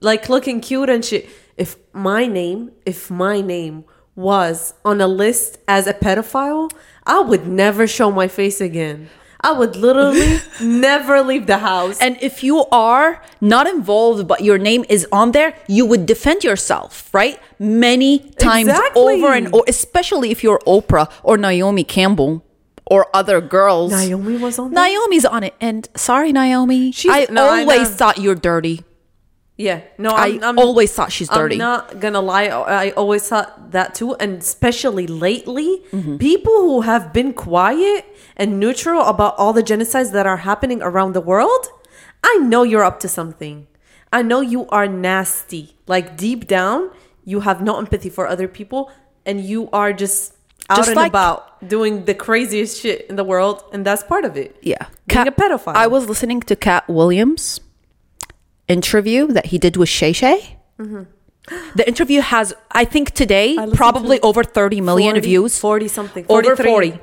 Like 0.00 0.28
looking 0.28 0.60
cute 0.60 0.90
and 0.90 1.04
shit. 1.04 1.28
If 1.56 1.76
my 1.92 2.26
name, 2.26 2.72
if 2.84 3.10
my 3.10 3.40
name 3.40 3.84
was 4.14 4.74
on 4.84 5.00
a 5.00 5.06
list 5.08 5.58
as 5.66 5.86
a 5.86 5.94
pedophile, 5.94 6.70
I 7.06 7.20
would 7.20 7.46
never 7.46 7.86
show 7.86 8.10
my 8.10 8.28
face 8.28 8.60
again. 8.60 9.08
I 9.44 9.50
would 9.50 9.74
literally 9.74 10.38
never 10.60 11.20
leave 11.22 11.46
the 11.48 11.58
house. 11.58 11.98
And 12.00 12.16
if 12.20 12.44
you 12.44 12.64
are 12.66 13.20
not 13.40 13.66
involved, 13.66 14.28
but 14.28 14.42
your 14.44 14.56
name 14.56 14.84
is 14.88 15.06
on 15.10 15.32
there, 15.32 15.56
you 15.66 15.84
would 15.84 16.06
defend 16.06 16.44
yourself, 16.44 17.12
right? 17.12 17.40
Many 17.58 18.20
times 18.38 18.68
Exactly. 18.68 19.02
over 19.02 19.32
and 19.32 19.48
over, 19.52 19.64
especially 19.66 20.30
if 20.30 20.44
you're 20.44 20.60
Oprah 20.60 21.10
or 21.24 21.36
Naomi 21.36 21.82
Campbell 21.82 22.44
or 22.86 23.08
other 23.12 23.40
girls. 23.40 23.90
Naomi 23.90 24.36
was 24.36 24.60
on 24.60 24.72
there? 24.74 24.84
Naomi's 24.84 25.24
on 25.24 25.42
it. 25.42 25.54
And 25.60 25.88
sorry, 25.96 26.30
Naomi. 26.32 26.92
She's- 26.92 27.28
I 27.28 27.32
no, 27.32 27.48
always 27.48 27.88
know. 27.90 27.96
thought 27.96 28.18
you're 28.18 28.36
dirty. 28.36 28.84
Yeah, 29.58 29.82
no, 29.98 30.10
i 30.10 30.26
I'm, 30.28 30.42
I'm 30.42 30.58
always 30.58 30.92
thought 30.92 31.12
she's 31.12 31.28
dirty. 31.28 31.56
I'm 31.56 31.58
not 31.58 32.00
gonna 32.00 32.20
lie. 32.22 32.46
I 32.46 32.90
always 32.92 33.28
thought 33.28 33.70
that 33.72 33.94
too, 33.94 34.14
and 34.14 34.40
especially 34.40 35.06
lately, 35.06 35.82
Mm-hmm. 35.92 36.16
people 36.16 36.54
who 36.62 36.80
have 36.82 37.12
been 37.12 37.32
quiet 37.34 38.06
and 38.36 38.58
neutral 38.58 39.02
about 39.02 39.34
all 39.36 39.52
the 39.52 39.62
genocides 39.62 40.10
that 40.12 40.26
are 40.26 40.38
happening 40.38 40.80
around 40.82 41.12
the 41.12 41.20
world. 41.20 41.66
I 42.24 42.38
know 42.38 42.62
you're 42.62 42.82
up 42.84 42.98
to 43.00 43.08
something. 43.08 43.66
I 44.12 44.22
know 44.22 44.40
you 44.40 44.66
are 44.68 44.86
nasty. 44.88 45.76
Like 45.86 46.16
deep 46.16 46.46
down, 46.46 46.90
you 47.24 47.40
have 47.40 47.62
no 47.62 47.78
empathy 47.78 48.08
for 48.08 48.26
other 48.26 48.48
people, 48.48 48.90
and 49.26 49.40
you 49.40 49.68
are 49.72 49.92
just 49.92 50.34
out 50.70 50.76
Just 50.78 50.88
and 50.90 50.96
like- 50.96 51.10
about 51.12 51.68
doing 51.68 52.04
the 52.06 52.14
craziest 52.14 52.80
shit 52.80 53.06
in 53.10 53.16
the 53.16 53.24
world, 53.24 53.62
and 53.72 53.84
that's 53.84 54.02
part 54.02 54.24
of 54.24 54.36
it. 54.36 54.56
yeah. 54.62 54.86
being 55.08 55.28
a 55.28 55.32
pedophile. 55.32 55.74
I 55.74 55.86
was 55.88 56.08
listening 56.08 56.40
to 56.48 56.56
Katt 56.56 56.88
Williams' 56.88 57.60
interview 58.72 59.26
that 59.28 59.46
he 59.46 59.58
did 59.58 59.76
with 59.76 59.88
Shay 59.88 60.12
Shay. 60.12 60.56
Mm-hmm. 60.78 61.02
The 61.74 61.84
interview 61.92 62.20
has, 62.20 62.54
I 62.70 62.84
think, 62.84 63.10
today 63.22 63.48
listened 63.56 63.74
probably 63.74 64.18
to 64.18 64.24
over 64.24 64.42
30 64.44 64.80
million 64.80 65.14
40 65.16 65.28
views. 65.28 65.58
40 65.58 65.88
something, 65.88 66.26
over 66.28 66.56
40 66.56 66.98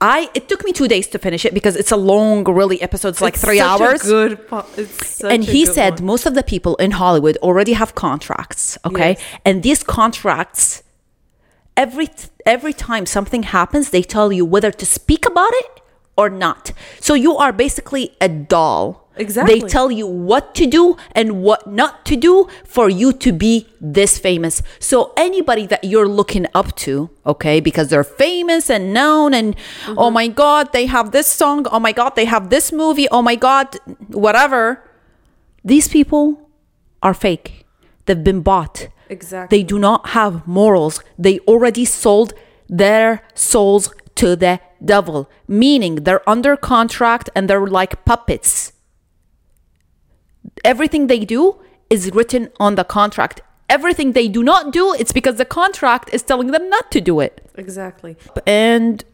i 0.00 0.30
it 0.38 0.48
took 0.48 0.64
me 0.64 0.72
two 0.72 0.86
days 0.86 1.08
to 1.08 1.18
finish 1.18 1.44
it 1.44 1.52
because 1.52 1.74
it's 1.74 1.90
a 1.90 1.96
long 1.96 2.44
really 2.58 2.80
episode 2.80 3.08
it's 3.14 3.20
like 3.20 3.34
It's 3.34 3.44
three 3.44 3.58
such 3.58 3.80
a 3.80 3.82
hours 3.84 4.02
good. 4.02 4.46
po- 4.46 4.64
it's 4.76 5.06
such 5.16 5.32
and 5.32 5.42
a 5.42 5.46
he 5.54 5.64
good 5.64 5.74
said 5.74 5.94
one. 5.94 6.06
most 6.12 6.24
of 6.24 6.34
the 6.38 6.44
people 6.44 6.76
in 6.76 6.92
hollywood 6.92 7.36
already 7.38 7.72
have 7.72 7.90
contracts 7.96 8.78
okay 8.88 9.10
Yes. 9.18 9.40
and 9.44 9.54
these 9.64 9.82
contracts 9.82 10.84
every 11.76 12.08
every 12.46 12.72
time 12.72 13.04
something 13.06 13.42
happens 13.58 13.90
they 13.90 14.04
tell 14.16 14.28
you 14.32 14.44
whether 14.54 14.70
to 14.70 14.86
speak 14.86 15.26
about 15.26 15.52
it 15.64 15.72
or 16.18 16.28
not 16.28 16.72
so 17.00 17.14
you 17.14 17.32
are 17.36 17.52
basically 17.64 18.04
a 18.20 18.28
doll 18.28 19.04
Exactly. 19.20 19.58
they 19.60 19.66
tell 19.76 19.90
you 19.90 20.06
what 20.06 20.54
to 20.54 20.64
do 20.78 20.96
and 21.20 21.42
what 21.42 21.66
not 21.66 22.04
to 22.06 22.14
do 22.14 22.46
for 22.64 22.88
you 23.00 23.12
to 23.24 23.32
be 23.32 23.66
this 23.80 24.12
famous 24.26 24.62
so 24.78 25.12
anybody 25.16 25.66
that 25.66 25.82
you're 25.90 26.06
looking 26.20 26.46
up 26.54 26.68
to 26.76 27.10
okay 27.26 27.58
because 27.68 27.88
they're 27.90 28.04
famous 28.26 28.70
and 28.70 28.94
known 28.94 29.34
and 29.34 29.56
Mm-hmm. 29.56 29.98
oh 29.98 30.10
my 30.20 30.28
god 30.28 30.72
they 30.72 30.86
have 30.86 31.10
this 31.10 31.26
song 31.26 31.66
oh 31.74 31.80
my 31.80 31.92
god 32.00 32.10
they 32.14 32.26
have 32.26 32.44
this 32.50 32.70
movie 32.82 33.08
oh 33.10 33.22
my 33.30 33.34
god 33.48 33.66
whatever 34.26 34.62
these 35.64 35.88
people 35.88 36.24
are 37.02 37.14
fake 37.14 37.66
they've 38.06 38.24
been 38.32 38.42
bought 38.52 38.76
Exactly. 39.10 39.50
they 39.58 39.62
do 39.64 39.78
not 39.78 40.00
have 40.18 40.46
morals. 40.46 41.00
They 41.18 41.38
already 41.52 41.84
sold 41.86 42.34
their 42.68 43.22
souls 43.34 43.84
to 44.20 44.36
the 44.36 44.60
devil, 44.84 45.30
meaning 45.46 45.96
they're 45.96 46.28
under 46.28 46.56
contract 46.56 47.30
and 47.34 47.48
they're 47.48 47.66
like 47.66 48.04
puppets. 48.04 48.72
Everything 50.64 51.06
they 51.06 51.24
do 51.24 51.56
is 51.90 52.10
written 52.12 52.50
on 52.58 52.74
the 52.74 52.84
contract. 52.84 53.40
Everything 53.68 54.12
they 54.12 54.28
do 54.28 54.42
not 54.42 54.72
do, 54.72 54.94
it's 54.94 55.12
because 55.12 55.36
the 55.36 55.44
contract 55.44 56.10
is 56.12 56.22
telling 56.22 56.48
them 56.52 56.70
not 56.70 56.90
to 56.92 57.00
do 57.00 57.20
it. 57.20 57.46
Exactly. 57.56 58.16
And 58.46 59.04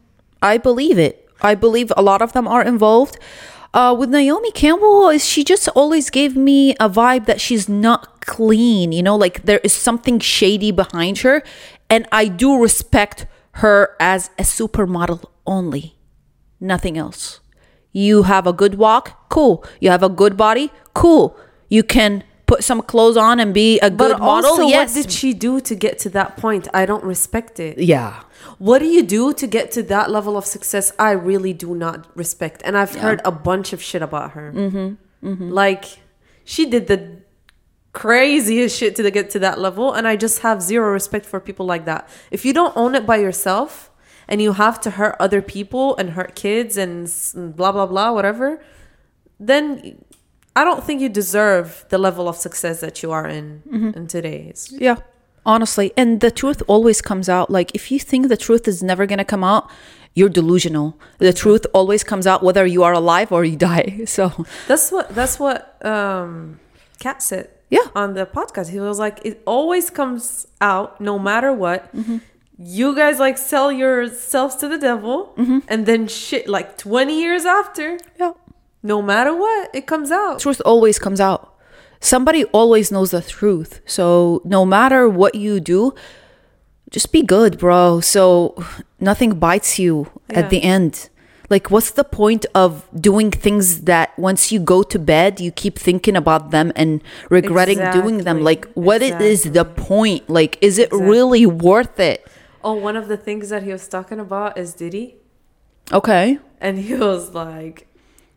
I 0.40 0.59
believe 0.59 0.99
it. 0.99 1.28
I 1.42 1.54
believe 1.54 1.92
a 1.97 2.02
lot 2.02 2.23
of 2.23 2.33
them 2.33 2.47
are 2.47 2.62
involved. 2.62 3.18
Uh, 3.73 3.94
with 3.99 4.09
Naomi 4.09 4.52
Campbell, 4.52 5.18
she 5.18 5.42
just 5.42 5.66
always 5.68 6.09
gave 6.09 6.37
me 6.37 6.76
a 6.78 6.88
vibe 6.88 7.26
that 7.26 7.40
she's 7.40 7.68
not 7.68 8.21
clean. 8.21 8.92
You 8.92 9.02
know, 9.02 9.16
like 9.16 9.42
there 9.42 9.59
is 9.64 9.73
something 9.73 10.21
shady 10.21 10.71
behind 10.71 11.18
her, 11.18 11.42
and 11.90 12.06
I 12.12 12.28
do 12.28 12.62
respect 12.62 13.26
her 13.54 13.97
as 13.99 14.30
a 14.38 14.42
supermodel 14.42 15.25
only, 15.46 15.96
nothing 16.60 16.96
else. 16.98 17.40
You 17.92 18.24
have 18.24 18.46
a 18.46 18.52
good 18.52 18.74
walk, 18.76 19.28
cool. 19.28 19.64
You 19.80 19.90
have 19.90 20.02
a 20.02 20.08
good 20.08 20.36
body, 20.36 20.70
cool. 20.94 21.36
You 21.68 21.82
can 21.82 22.24
put 22.46 22.62
some 22.62 22.82
clothes 22.82 23.16
on 23.16 23.40
and 23.40 23.54
be 23.54 23.78
a 23.80 23.88
good 23.88 23.96
But 23.96 24.18
model. 24.18 24.50
also, 24.50 24.66
yes. 24.66 24.94
what 24.94 25.02
did 25.02 25.12
she 25.12 25.32
do 25.32 25.60
to 25.60 25.74
get 25.74 25.98
to 26.00 26.10
that 26.10 26.36
point? 26.36 26.68
I 26.74 26.86
don't 26.86 27.04
respect 27.04 27.58
it. 27.60 27.78
yeah. 27.78 28.22
What 28.58 28.80
do 28.80 28.86
you 28.86 29.02
do 29.02 29.32
to 29.32 29.46
get 29.46 29.70
to 29.72 29.82
that 29.84 30.10
level 30.10 30.36
of 30.36 30.44
success? 30.44 30.92
I 30.98 31.12
really 31.12 31.54
do 31.54 31.74
not 31.74 32.06
respect. 32.14 32.60
And 32.64 32.76
I've 32.76 32.94
heard 32.94 33.22
a 33.24 33.32
bunch 33.32 33.72
of 33.72 33.82
shit 33.82 34.02
about 34.02 34.32
her. 34.32 34.52
Mm-hmm. 34.54 35.48
Like, 35.50 35.84
she 36.44 36.66
did 36.68 36.86
the 36.86 37.22
craziest 37.94 38.76
shit 38.76 38.96
to 38.96 39.10
get 39.10 39.30
to 39.30 39.38
that 39.38 39.58
level. 39.58 39.94
And 39.94 40.06
I 40.06 40.16
just 40.16 40.40
have 40.40 40.60
zero 40.60 40.92
respect 40.92 41.24
for 41.24 41.40
people 41.40 41.64
like 41.64 41.86
that. 41.86 42.06
If 42.30 42.44
you 42.44 42.52
don't 42.52 42.76
own 42.76 42.94
it 42.94 43.06
by 43.06 43.16
yourself 43.16 43.90
and 44.28 44.40
you 44.43 44.52
have 44.54 44.81
to 44.83 44.90
hurt 44.90 45.16
other 45.21 45.40
people 45.43 45.97
and 45.97 46.11
hurt 46.11 46.35
kids 46.35 46.76
and 46.76 47.11
blah, 47.57 47.73
blah, 47.73 47.87
blah, 47.87 48.12
whatever, 48.12 48.62
then 49.40 50.04
I 50.57 50.64
don't 50.64 50.85
think 50.85 51.00
you 51.00 51.09
deserve 51.09 51.85
the 51.88 51.99
level 51.99 52.28
of 52.28 52.37
success 52.37 52.81
that 52.81 53.02
you 53.02 53.11
are 53.12 53.26
in 53.26 53.62
in 53.97 54.07
today's. 54.07 54.73
Yeah, 54.73 54.97
honestly. 55.45 55.93
And 55.97 56.21
the 56.21 56.31
truth 56.31 56.62
always 56.69 57.00
comes 57.02 57.28
out. 57.28 57.50
Like, 57.50 57.71
if 57.75 57.90
you 57.90 57.99
think 57.99 58.28
the 58.28 58.37
truth 58.37 58.69
is 58.69 58.83
never 58.83 59.04
going 59.07 59.19
to 59.19 59.25
come 59.25 59.43
out, 59.45 59.69
you're 60.14 60.28
delusional. 60.28 60.97
The 61.19 61.33
truth 61.33 61.66
always 61.75 62.04
comes 62.04 62.26
out 62.26 62.43
whether 62.45 62.64
you 62.64 62.85
are 62.85 62.93
alive 62.93 63.33
or 63.33 63.45
you 63.45 63.57
die. 63.57 64.02
So, 64.07 64.47
That's 64.69 64.93
what 64.93 65.12
that's 65.14 65.40
what 65.40 65.85
um 65.85 66.61
Katt 67.00 67.21
said. 67.23 67.49
Yeah. 67.71 67.87
On 67.97 68.14
the 68.14 68.25
podcast. 68.25 68.69
He 68.71 68.78
was 68.78 69.00
like, 69.00 69.19
it 69.25 69.43
always 69.45 69.90
comes 69.90 70.47
out 70.61 71.00
no 71.00 71.19
matter 71.19 71.52
what. 71.52 71.90
You 72.58 72.94
guys 72.94 73.18
like 73.18 73.37
sell 73.37 73.73
yourselves 73.73 74.56
to 74.56 74.68
the 74.68 74.78
devil 74.78 75.34
mm-hmm. 75.37 75.61
and 75.68 75.87
then 75.87 76.06
shit 76.06 76.49
like 76.49 76.78
20 76.78 77.20
years 77.20 77.44
after, 77.44 77.99
yeah, 78.18 78.32
no 78.82 79.02
matter 79.02 79.34
what, 79.34 79.75
it 79.75 79.87
comes 79.87 80.11
out. 80.11 80.38
truth 80.40 80.62
always 80.64 80.99
comes 80.99 81.20
out. 81.20 81.54
Somebody 82.00 82.44
always 82.46 82.92
knows 82.92 83.12
the 83.12 83.23
truth. 83.23 83.80
So, 83.87 84.42
no 84.44 84.66
matter 84.66 85.08
what 85.08 85.34
you 85.34 85.58
do, 85.58 85.94
just 86.90 87.12
be 87.12 87.23
good, 87.23 87.58
bro. 87.58 88.00
So, 88.00 88.54
nothing 89.00 89.38
bites 89.38 89.78
you 89.78 90.08
Yeah. 90.28 90.40
at 90.40 90.50
the 90.50 90.62
end. 90.62 91.08
Like, 91.50 91.70
what's 91.70 91.92
the 91.92 92.04
point 92.04 92.46
of 92.54 92.84
doing 92.99 93.30
things 93.30 93.82
that 93.82 94.18
once 94.18 94.52
you 94.52 94.61
go 94.61 94.82
to 94.82 94.99
bed, 94.99 95.40
you 95.40 95.50
keep 95.50 95.78
thinking 95.78 96.16
about 96.16 96.50
them 96.50 96.73
and 96.76 97.02
regretting 97.30 97.78
doing 97.92 98.18
them? 98.25 98.42
Like, 98.42 98.66
what 98.75 99.02
it 99.02 99.20
is 99.20 99.44
the 99.44 99.64
point? 99.64 100.28
Like, 100.28 100.58
is 100.61 100.78
it 100.78 100.90
really 100.92 101.46
worth 101.46 101.99
it? 101.99 102.26
Oh, 102.64 102.73
one 102.75 102.97
of 102.97 103.09
the 103.09 103.16
things 103.16 103.50
that 103.50 103.62
he 103.62 103.71
was 103.73 103.87
talking 103.87 104.18
about 104.18 104.56
is 104.59 104.75
Diddy. 104.75 105.16
Okay. 105.92 106.38
And 106.61 106.78
he 106.78 106.94
was 106.94 107.35
like, 107.35 107.87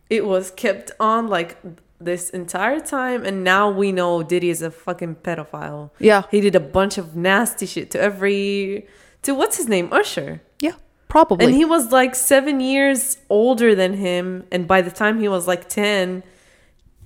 it 0.09 0.25
was 0.25 0.51
kept 0.51 0.91
on 0.99 1.27
like 1.27 1.57
this 1.99 2.29
entire 2.29 2.79
time. 2.81 3.25
And 3.25 3.43
now 3.43 3.69
we 3.69 3.91
know 3.91 4.21
Diddy 4.23 4.49
is 4.49 4.61
a 4.61 4.69
fucking 4.69 5.15
pedophile. 5.17 5.91
Yeah. 5.99 6.23
He 6.29 6.41
did 6.41 6.55
a 6.55 6.59
bunch 6.59 6.97
of 6.97 7.15
nasty 7.15 7.65
shit 7.65 7.89
to 7.91 7.99
every, 8.01 8.85
to 9.23 9.33
what's 9.33 9.57
his 9.57 9.67
name? 9.67 9.87
Usher. 9.91 10.41
Yeah. 10.59 10.73
Probably. 11.07 11.45
And 11.45 11.55
he 11.55 11.63
was 11.63 11.91
like 11.91 12.13
seven 12.15 12.59
years 12.59 13.17
older 13.29 13.73
than 13.73 13.93
him. 13.93 14.45
And 14.51 14.67
by 14.67 14.81
the 14.81 14.91
time 14.91 15.19
he 15.19 15.29
was 15.29 15.47
like 15.47 15.69
10, 15.69 16.21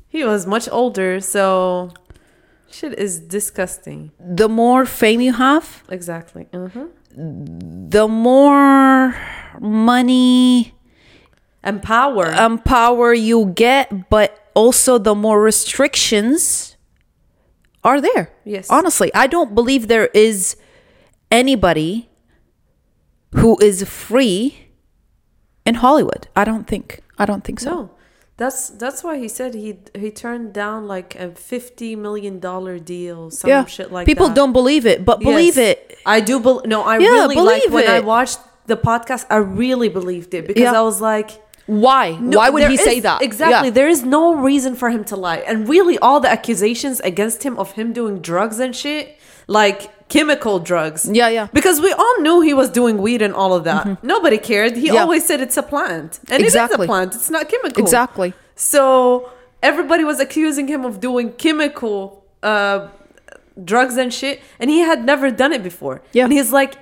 he 0.07 0.23
was 0.23 0.47
much 0.47 0.67
older. 0.71 1.19
So 1.21 1.91
shit 2.71 2.97
is 2.97 3.19
disgusting. 3.19 4.11
the 4.19 4.49
more 4.49 4.85
fame 4.85 5.21
you 5.21 5.33
have, 5.33 5.83
Exactly. 5.89 6.47
Uh-huh. 6.51 6.87
The 7.15 8.07
more 8.07 9.15
money 9.59 10.73
And 11.63 11.81
power. 11.83 12.31
um, 12.33 12.59
power 12.59 13.13
you 13.13 13.47
get, 13.55 14.09
but 14.09 14.49
also 14.53 14.97
the 14.97 15.15
more 15.15 15.41
restrictions 15.41 16.77
are 17.83 17.99
there. 18.01 18.31
Yes. 18.45 18.69
Honestly, 18.69 19.11
I 19.13 19.27
don't 19.27 19.53
believe 19.55 19.87
there 19.87 20.07
is 20.13 20.55
anybody 21.31 22.09
who 23.35 23.57
is 23.59 23.83
free 23.87 24.67
in 25.65 25.75
Hollywood. 25.75 26.27
I 26.35 26.43
don't 26.43 26.67
think. 26.67 27.01
I 27.17 27.25
don't 27.25 27.43
think 27.43 27.59
so. 27.59 27.69
No, 27.69 27.91
that's 28.37 28.69
that's 28.69 29.03
why 29.03 29.17
he 29.19 29.27
said 29.27 29.53
he 29.53 29.79
he 29.93 30.09
turned 30.11 30.53
down 30.53 30.87
like 30.87 31.15
a 31.15 31.31
fifty 31.31 31.95
million 31.95 32.39
dollar 32.39 32.79
deal, 32.79 33.29
some 33.29 33.49
yeah. 33.49 33.65
shit 33.65 33.91
like 33.91 34.05
that. 34.05 34.11
People 34.11 34.27
that. 34.29 34.35
don't 34.35 34.53
believe 34.53 34.85
it, 34.85 35.05
but 35.05 35.19
believe 35.19 35.57
Yes. 35.57 35.77
it. 35.77 35.97
I 36.05 36.21
do 36.21 36.39
believe. 36.39 36.65
No, 36.65 36.81
I 36.81 36.97
Yeah, 36.97 37.09
really 37.09 37.35
like 37.35 37.69
when 37.69 37.87
I 37.87 37.99
watched 37.99 38.39
the 38.65 38.77
podcast. 38.77 39.25
I 39.29 39.37
really 39.37 39.89
believed 39.89 40.33
it 40.33 40.47
because 40.47 40.63
Yeah. 40.63 40.79
I 40.79 40.81
was 40.81 41.01
like, 41.01 41.29
Why? 41.67 42.17
no, 42.19 42.37
Why 42.39 42.49
would 42.49 42.69
he 42.69 42.77
say 42.77 42.99
that? 43.01 43.21
Exactly. 43.21 43.67
Yeah. 43.67 43.73
There 43.73 43.87
is 43.87 44.03
no 44.03 44.33
reason 44.33 44.75
for 44.75 44.89
him 44.89 45.03
to 45.05 45.15
lie, 45.15 45.37
and 45.37 45.69
really, 45.69 45.97
all 45.99 46.19
the 46.19 46.29
accusations 46.29 46.99
against 47.01 47.43
him 47.43 47.57
of 47.59 47.73
him 47.73 47.93
doing 47.93 48.19
drugs 48.21 48.59
and 48.59 48.75
shit, 48.75 49.19
like 49.47 49.91
chemical 50.15 50.55
drugs. 50.71 51.01
Yeah, 51.19 51.29
yeah. 51.37 51.47
Because 51.59 51.77
we 51.85 51.91
all 52.03 52.15
knew 52.25 52.37
he 52.51 52.53
was 52.61 52.69
doing 52.79 52.95
weed 53.05 53.21
and 53.27 53.33
all 53.41 53.51
of 53.57 53.63
that. 53.69 53.81
Nobody 54.13 54.37
cared. 54.51 54.73
He 54.75 54.87
Mm-hmm. 54.87 54.95
Yeah. 54.95 55.01
always 55.05 55.23
said 55.29 55.37
it's 55.47 55.57
a 55.65 55.65
plant, 55.73 56.11
and 56.31 56.37
it 56.41 56.45
Exactly. 56.49 56.83
is 56.83 56.85
a 56.85 56.91
plant. 56.91 57.09
It's 57.19 57.29
not 57.37 57.43
chemical. 57.53 57.81
Exactly. 57.85 58.29
So 58.73 58.81
everybody 59.71 60.03
was 60.11 60.19
accusing 60.25 60.65
him 60.73 60.81
of 60.89 60.93
doing 61.07 61.27
chemical 61.45 61.97
uh, 62.51 62.79
drugs 63.71 63.95
and 64.03 64.09
shit, 64.19 64.35
and 64.59 64.67
he 64.75 64.79
had 64.91 64.99
never 65.11 65.27
done 65.43 65.51
it 65.57 65.63
before. 65.71 65.95
Yeah. 66.13 66.25
and 66.25 66.33
he's 66.37 66.51
like, 66.61 66.73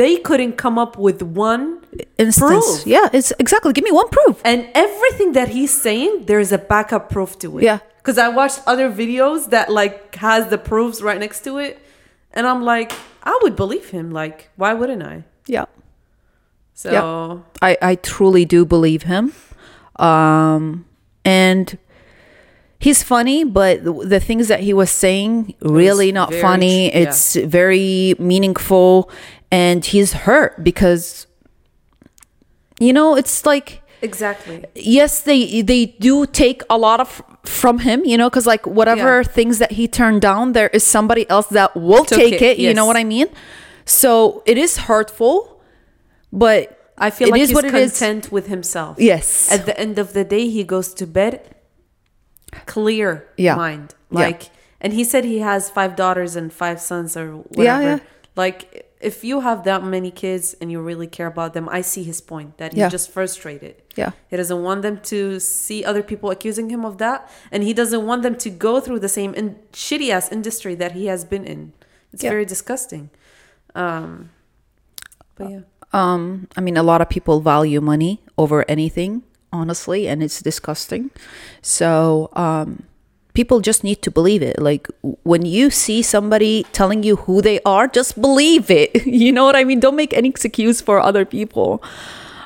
they 0.00 0.14
couldn't 0.28 0.54
come 0.64 0.76
up 0.84 0.92
with 1.06 1.22
one 1.22 1.64
Instance. 2.18 2.50
proof. 2.50 2.86
Yeah, 2.86 3.08
it's 3.18 3.30
exactly. 3.44 3.72
Give 3.72 3.84
me 3.90 3.94
one 4.02 4.08
proof. 4.18 4.36
And 4.44 4.68
everything 4.74 5.32
that 5.38 5.48
he's 5.56 5.72
saying, 5.86 6.10
there's 6.26 6.52
a 6.52 6.58
backup 6.58 7.04
proof 7.14 7.38
to 7.42 7.48
it. 7.58 7.64
Yeah. 7.64 7.78
Because 7.98 8.18
I 8.18 8.28
watched 8.28 8.60
other 8.66 8.88
videos 9.02 9.40
that 9.54 9.66
like 9.80 10.14
has 10.16 10.42
the 10.54 10.58
proofs 10.58 11.00
right 11.08 11.18
next 11.18 11.40
to 11.44 11.52
it, 11.58 11.72
and 12.36 12.46
I'm 12.46 12.62
like, 12.62 12.92
I 13.22 13.36
would 13.42 13.56
believe 13.56 13.90
him. 13.90 14.12
Like, 14.12 14.50
why 14.56 14.74
wouldn't 14.74 15.02
I? 15.02 15.24
Yeah. 15.46 15.64
So 16.74 17.42
I, 17.62 17.78
I 17.80 17.94
truly 17.96 18.44
do 18.44 18.64
believe 18.64 19.04
him. 19.04 19.32
Um, 19.96 20.84
and 21.24 21.78
he's 22.78 23.02
funny, 23.02 23.44
but 23.44 23.82
the, 23.82 23.92
the 23.92 24.20
things 24.20 24.48
that 24.48 24.60
he 24.60 24.74
was 24.74 24.90
saying 24.90 25.54
really 25.60 26.12
not 26.12 26.32
funny. 26.34 26.90
tr- 26.90 26.96
yeah. 26.96 27.02
It's 27.04 27.34
very 27.36 28.14
meaningful, 28.18 29.10
and 29.50 29.84
he's 29.84 30.12
hurt 30.12 30.62
because 30.62 31.26
you 32.78 32.92
know 32.92 33.16
it's 33.16 33.46
like 33.46 33.82
exactly. 34.02 34.62
yes 34.74 35.22
they 35.22 35.62
they 35.62 35.86
do 35.86 36.26
take 36.26 36.62
a 36.68 36.76
lot 36.76 37.00
of 37.00 37.22
from 37.48 37.78
him 37.80 38.04
you 38.04 38.16
know 38.18 38.28
because 38.28 38.46
like 38.46 38.66
whatever 38.66 39.18
Yeah. 39.22 39.22
things 39.38 39.58
that 39.58 39.72
he 39.72 39.86
turned 39.88 40.20
down 40.22 40.52
there 40.52 40.68
is 40.68 40.84
somebody 40.84 41.28
else 41.30 41.46
that 41.48 41.76
will 41.76 42.04
Took 42.04 42.18
take 42.18 42.34
it, 42.34 42.42
it, 42.42 42.58
you 42.58 42.74
know 42.74 42.86
what 42.86 42.96
i 42.96 43.04
mean 43.04 43.28
so 43.84 44.42
it 44.46 44.58
is 44.58 44.76
hurtful 44.88 45.60
but 46.32 46.72
I 46.98 47.10
feel 47.10 47.28
like 47.30 47.40
he's 47.40 47.52
what 47.52 47.68
content 47.68 48.32
with 48.32 48.46
himself. 48.48 48.98
yes 48.98 49.52
At 49.52 49.66
the 49.66 49.78
end 49.78 49.98
of 49.98 50.14
the 50.14 50.24
day, 50.24 50.48
he 50.48 50.64
goes 50.64 50.94
to 50.94 51.06
bed 51.06 51.54
clear 52.66 53.28
Yeah. 53.36 53.54
mind. 53.56 53.94
Yeah. 54.10 54.18
Like, 54.20 54.50
and 54.80 54.92
he 54.92 55.04
said 55.04 55.24
he 55.24 55.40
has 55.40 55.68
five 55.70 55.96
daughters 55.96 56.36
and 56.36 56.52
five 56.52 56.80
sons 56.80 57.16
or 57.16 57.26
whatever. 57.36 57.62
Yeah, 57.64 57.80
yeah. 57.96 57.98
Like, 58.34 58.86
if 59.10 59.16
you 59.28 59.36
have 59.48 59.58
that 59.70 59.80
many 59.96 60.10
kids 60.24 60.44
and 60.60 60.66
you 60.72 60.78
really 60.90 61.06
care 61.18 61.28
about 61.34 61.50
them, 61.56 61.66
I 61.78 61.80
see 61.92 62.02
his 62.12 62.20
point 62.32 62.50
that 62.60 62.70
he's 62.72 62.80
Yeah. 62.84 62.96
just 62.96 63.08
frustrated. 63.16 63.74
yeah 64.02 64.10
He 64.30 64.36
doesn't 64.36 64.62
want 64.68 64.80
them 64.86 64.96
to 65.12 65.18
see 65.40 65.78
other 65.90 66.02
people 66.10 66.28
accusing 66.36 66.68
him 66.74 66.82
of 66.90 66.94
that, 67.04 67.18
and 67.52 67.60
he 67.68 67.72
doesn't 67.80 68.04
want 68.10 68.20
them 68.26 68.36
to 68.44 68.48
go 68.66 68.72
through 68.84 69.00
the 69.06 69.12
same 69.18 69.32
in- 69.40 69.56
shitty 69.72 70.08
ass 70.16 70.26
industry 70.38 70.74
that 70.82 70.92
he 70.98 71.04
has 71.12 71.24
been 71.32 71.44
in. 71.54 71.60
It's 72.12 72.22
Yeah. 72.24 72.32
very 72.34 72.44
disgusting. 72.54 73.04
Um, 73.74 74.30
but 75.36 75.50
yeah, 75.50 75.60
um 75.92 76.48
i 76.58 76.60
mean 76.66 76.76
a 76.76 76.82
lot 76.82 77.00
of 77.04 77.08
people 77.16 77.36
value 77.54 77.80
money 77.92 78.12
over 78.42 78.64
anything 78.76 79.12
honestly 79.52 80.00
and 80.10 80.22
it's 80.26 80.40
disgusting 80.50 81.10
so 81.62 82.28
um 82.46 82.70
people 83.36 83.60
just 83.60 83.84
need 83.84 84.00
to 84.00 84.10
believe 84.10 84.42
it. 84.42 84.58
Like 84.58 84.88
when 85.22 85.44
you 85.44 85.70
see 85.70 86.00
somebody 86.02 86.64
telling 86.72 87.02
you 87.02 87.16
who 87.16 87.42
they 87.42 87.60
are 87.64 87.86
just 87.86 88.20
believe 88.20 88.70
it. 88.70 89.06
You 89.26 89.32
know 89.32 89.44
what 89.44 89.56
i 89.56 89.64
mean? 89.64 89.80
Don't 89.80 89.96
make 89.96 90.14
any 90.14 90.28
excuse 90.28 90.80
for 90.80 90.98
other 90.98 91.24
people. 91.24 91.82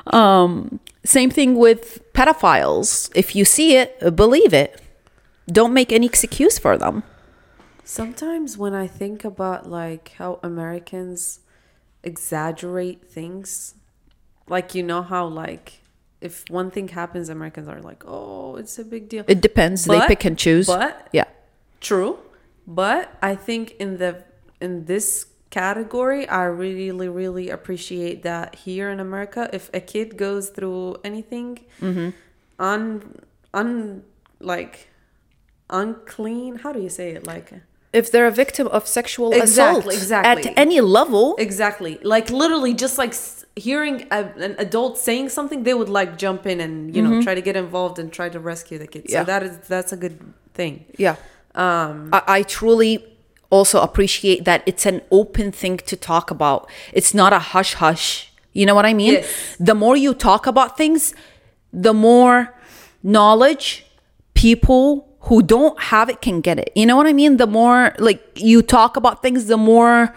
Um 0.07 0.79
same 1.03 1.31
thing 1.31 1.55
with 1.55 1.83
pedophiles. 2.13 3.09
If 3.15 3.35
you 3.35 3.45
see 3.45 3.77
it 3.81 3.89
believe 4.15 4.53
it. 4.53 4.81
Don't 5.47 5.73
make 5.73 5.91
any 5.91 6.05
excuse 6.05 6.59
for 6.59 6.77
them. 6.77 7.03
Sometimes 7.83 8.57
when 8.57 8.73
I 8.73 8.87
think 8.87 9.25
about 9.25 9.67
like 9.67 10.13
how 10.19 10.39
Americans 10.43 11.39
exaggerate 12.03 12.99
things, 13.17 13.75
like 14.47 14.75
you 14.75 14.83
know 14.83 15.01
how 15.01 15.25
like 15.25 15.80
if 16.21 16.45
one 16.49 16.69
thing 16.71 16.87
happens, 16.87 17.29
Americans 17.29 17.67
are 17.67 17.81
like, 17.81 18.03
oh, 18.07 18.55
it's 18.55 18.77
a 18.79 18.85
big 18.85 19.09
deal. 19.09 19.25
It 19.27 19.41
depends. 19.41 19.85
they 19.85 19.99
pick 20.07 20.23
and 20.25 20.37
choose. 20.37 20.67
But 20.67 21.07
yeah. 21.11 21.25
True, 21.79 22.19
but 22.67 23.17
I 23.21 23.35
think 23.35 23.71
in 23.79 23.97
the 23.97 24.23
in 24.61 24.85
this 24.85 25.25
category, 25.49 26.29
I 26.29 26.43
really 26.45 27.09
really 27.09 27.49
appreciate 27.49 28.21
that 28.23 28.55
here 28.55 28.89
in 28.89 28.99
America, 28.99 29.49
if 29.51 29.69
a 29.73 29.81
kid 29.81 30.15
goes 30.15 30.49
through 30.49 30.97
anything 31.03 31.59
Mm-hmm. 31.81 32.09
un 32.59 32.81
un 33.53 34.03
like 34.39 34.87
unclean, 35.69 36.57
how 36.57 36.71
do 36.71 36.79
you 36.81 36.89
say 36.89 37.11
it? 37.11 37.25
Like 37.25 37.51
If 37.93 38.11
they're 38.11 38.27
a 38.27 38.31
victim 38.31 38.67
of 38.67 38.87
sexual 38.87 39.33
Exactly, 39.33 39.95
assault 39.95 40.01
exactly. 40.01 40.51
at 40.51 40.57
any 40.57 40.79
level, 40.81 41.35
exactly, 41.37 41.99
like 42.03 42.29
literally, 42.29 42.73
just 42.73 42.97
like 42.97 43.13
hearing 43.57 44.07
a, 44.11 44.19
an 44.37 44.55
adult 44.59 44.97
saying 44.97 45.27
something, 45.29 45.63
they 45.63 45.73
would 45.73 45.89
like 45.89 46.17
jump 46.17 46.45
in 46.45 46.61
and 46.61 46.95
you 46.95 47.01
know 47.01 47.21
try 47.21 47.35
to 47.35 47.41
get 47.41 47.55
involved 47.57 47.99
and 47.99 48.11
try 48.13 48.29
to 48.29 48.39
rescue 48.39 48.77
the 48.77 48.87
kid. 48.87 49.03
Mm-hmm. 49.03 49.13
Yeah. 49.13 49.21
So 49.21 49.25
that 49.25 49.43
is 49.43 49.57
that's 49.67 49.91
a 49.91 49.97
good 49.97 50.17
thing. 50.53 50.85
yeah. 50.97 51.15
Um, 51.53 52.09
I, 52.13 52.21
I 52.27 52.43
truly 52.43 53.03
also 53.49 53.81
appreciate 53.81 54.45
that 54.45 54.63
it's 54.65 54.85
an 54.85 55.01
open 55.11 55.51
thing 55.51 55.75
to 55.77 55.97
talk 55.97 56.31
about. 56.31 56.69
It's 56.93 57.13
not 57.13 57.33
a 57.33 57.39
hush 57.39 57.73
hush. 57.73 58.31
You 58.53 58.65
know 58.65 58.73
what 58.75 58.85
I 58.85 58.93
mean? 58.93 59.13
Yes. 59.13 59.57
The 59.59 59.75
more 59.75 59.97
you 59.97 60.13
talk 60.13 60.47
about 60.47 60.77
things, 60.77 61.13
the 61.73 61.93
more 61.93 62.53
knowledge 63.03 63.85
people 64.33 65.10
who 65.25 65.41
don't 65.43 65.79
have 65.79 66.09
it 66.09 66.21
can 66.21 66.41
get 66.41 66.57
it. 66.59 66.71
You 66.75 66.85
know 66.85 66.95
what 66.97 67.05
I 67.07 67.13
mean? 67.13 67.37
The 67.37 67.47
more 67.47 67.93
like 67.99 68.21
you 68.35 68.61
talk 68.61 68.97
about 68.97 69.21
things, 69.21 69.45
the 69.45 69.57
more 69.57 70.13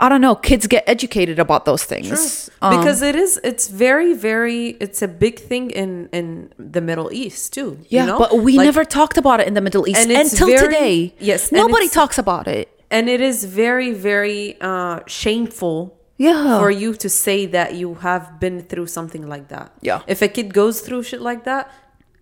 I 0.00 0.08
don't 0.08 0.20
know, 0.20 0.34
kids 0.34 0.66
get 0.66 0.82
educated 0.88 1.38
about 1.38 1.64
those 1.64 1.84
things. 1.84 2.50
Um, 2.60 2.76
because 2.78 3.02
it 3.02 3.14
is 3.14 3.38
it's 3.44 3.68
very 3.68 4.12
very 4.14 4.68
it's 4.80 5.00
a 5.02 5.08
big 5.08 5.38
thing 5.38 5.70
in 5.70 6.08
in 6.12 6.52
the 6.58 6.80
middle 6.80 7.12
east 7.12 7.52
too 7.52 7.78
yeah, 7.88 8.00
you 8.02 8.06
know? 8.08 8.18
but 8.18 8.30
we 8.38 8.56
Like, 8.56 8.64
never 8.66 8.84
talked 8.84 9.16
about 9.16 9.40
it 9.40 9.46
in 9.46 9.54
the 9.54 9.60
Middle 9.60 9.86
East 9.88 10.00
And 10.00 10.10
until 10.10 10.46
very- 10.48 10.62
today. 10.66 11.14
yes, 11.18 11.52
nobody 11.52 11.88
talks 11.88 12.18
about 12.18 12.46
it. 12.48 12.68
and 12.90 13.08
it 13.08 13.20
is 13.20 13.44
very 13.44 13.90
very 13.92 14.56
uh 14.60 15.00
shameful 15.06 15.76
Yeah. 16.18 16.58
for 16.60 16.70
you 16.82 16.90
to 17.04 17.08
say 17.08 17.46
that 17.56 17.68
you 17.80 17.88
have 18.06 18.24
been 18.44 18.56
through 18.70 18.88
something 18.98 19.24
like 19.34 19.46
that 19.54 19.68
Yeah. 19.88 20.00
if 20.14 20.18
a 20.22 20.28
kid 20.36 20.48
goes 20.60 20.80
through 20.84 21.02
shit 21.10 21.20
like 21.30 21.42
that 21.50 21.64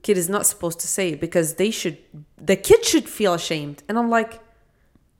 kid 0.02 0.16
is 0.16 0.28
not 0.28 0.46
supposed 0.46 0.80
to 0.80 0.88
say 0.88 1.10
it 1.10 1.20
because 1.20 1.54
they 1.54 1.70
should 1.70 1.98
the 2.36 2.56
kid 2.56 2.84
should 2.84 3.08
feel 3.08 3.34
ashamed 3.34 3.82
and 3.88 3.98
i'm 3.98 4.10
like 4.10 4.40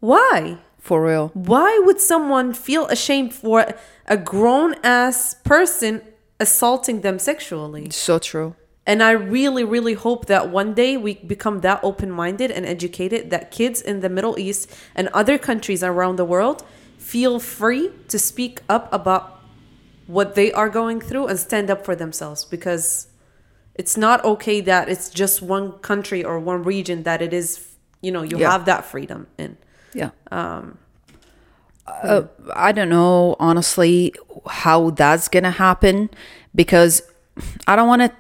why 0.01 0.59
For 0.79 1.05
real. 1.05 1.29
why 1.35 1.81
would 1.85 2.01
someone 2.01 2.53
feel 2.55 2.87
ashamed 2.87 3.35
for 3.35 3.67
a 4.07 4.17
grown 4.17 4.75
ass 4.83 5.35
person 5.45 6.03
assaulting 6.41 7.03
them 7.03 7.19
sexually 7.19 7.91
So 7.91 8.19
true. 8.19 8.57
And 8.87 9.03
I 9.03 9.11
really, 9.13 9.63
really 9.63 9.93
hope 9.93 10.27
that 10.27 10.49
one 10.49 10.75
day 10.75 10.97
we 10.97 11.15
become 11.15 11.61
that 11.61 11.79
open 11.85 12.11
minded 12.11 12.51
and 12.51 12.65
educated 12.67 13.31
that 13.31 13.51
kids 13.53 13.81
in 13.81 14.01
the 14.01 14.09
Middle 14.09 14.37
East 14.39 14.73
and 14.97 15.09
other 15.09 15.39
countries 15.39 15.85
around 15.85 16.17
the 16.17 16.25
world 16.25 16.65
feel 16.99 17.39
free 17.39 17.91
to 18.09 18.19
speak 18.19 18.63
up 18.69 18.93
about 18.93 19.43
what 20.07 20.35
they 20.35 20.51
are 20.53 20.69
going 20.69 21.01
through 21.01 21.27
and 21.29 21.39
stand 21.39 21.71
up 21.71 21.85
for 21.85 21.95
themselves 21.95 22.45
because 22.45 23.07
it's 23.81 23.97
not 23.97 24.19
okay 24.33 24.59
that 24.73 24.85
it's 24.93 25.09
just 25.23 25.41
one 25.57 25.67
country 25.91 26.21
or 26.29 26.35
one 26.53 26.61
region 26.75 26.99
that 27.09 27.21
it 27.27 27.33
is, 27.41 27.49
you 28.05 28.13
know, 28.15 28.23
you 28.31 28.37
Yeah. 28.39 28.51
have 28.53 28.65
that 28.73 28.83
freedom 28.93 29.21
in. 29.39 29.57
Yeah. 30.01 30.11
Um, 30.31 30.65
uh, 31.87 32.23
I 32.69 32.71
don't 32.77 32.93
know, 32.99 33.37
honestly, 33.49 33.95
how 34.63 34.91
that's 34.91 35.27
gonna 35.35 35.57
happen 35.67 36.11
because 36.55 37.03
I 37.67 37.73
don't 37.77 37.89
want 37.89 38.03
to. 38.03 38.11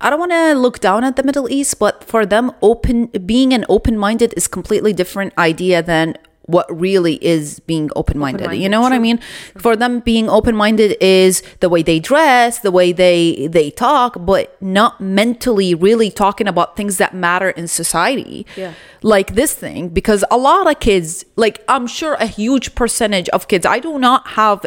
I 0.00 0.10
don't 0.10 0.18
want 0.18 0.32
to 0.32 0.54
look 0.64 0.80
down 0.80 1.00
at 1.08 1.14
the 1.16 1.22
Middle 1.22 1.48
East, 1.58 1.78
but 1.78 1.94
for 2.04 2.26
them, 2.26 2.50
open 2.60 3.06
being 3.32 3.54
an 3.54 3.64
open-minded 3.76 4.34
is 4.36 4.46
completely 4.48 4.92
different 4.92 5.32
idea 5.38 5.78
than 5.92 6.06
what 6.46 6.66
really 6.68 7.14
is 7.24 7.60
being 7.60 7.90
open-minded. 7.96 8.52
you 8.54 8.68
know 8.68 8.80
what 8.80 8.92
I 8.92 8.96
true. 8.96 9.02
mean? 9.02 9.20
For 9.58 9.76
them, 9.76 10.00
being 10.00 10.28
open-minded 10.28 10.96
is 11.00 11.42
the 11.60 11.68
way 11.68 11.82
they 11.82 11.98
dress, 12.00 12.58
the 12.58 12.70
way 12.70 12.92
they 12.92 13.46
they 13.50 13.70
talk, 13.70 14.16
but 14.20 14.60
not 14.62 15.00
mentally 15.00 15.74
really 15.74 16.10
talking 16.10 16.46
about 16.46 16.76
things 16.76 16.98
that 16.98 17.14
matter 17.14 17.50
in 17.50 17.66
society 17.68 18.46
Yeah. 18.56 18.72
like 19.02 19.34
this 19.34 19.54
thing 19.54 19.88
because 19.88 20.24
a 20.30 20.36
lot 20.36 20.70
of 20.70 20.80
kids 20.80 21.24
like 21.36 21.62
i'm 21.68 21.86
sure 21.86 22.14
a 22.14 22.26
huge 22.26 22.74
percentage 22.74 23.28
of 23.30 23.48
kids 23.48 23.64
i 23.66 23.78
do 23.78 23.98
not 23.98 24.26
have 24.28 24.64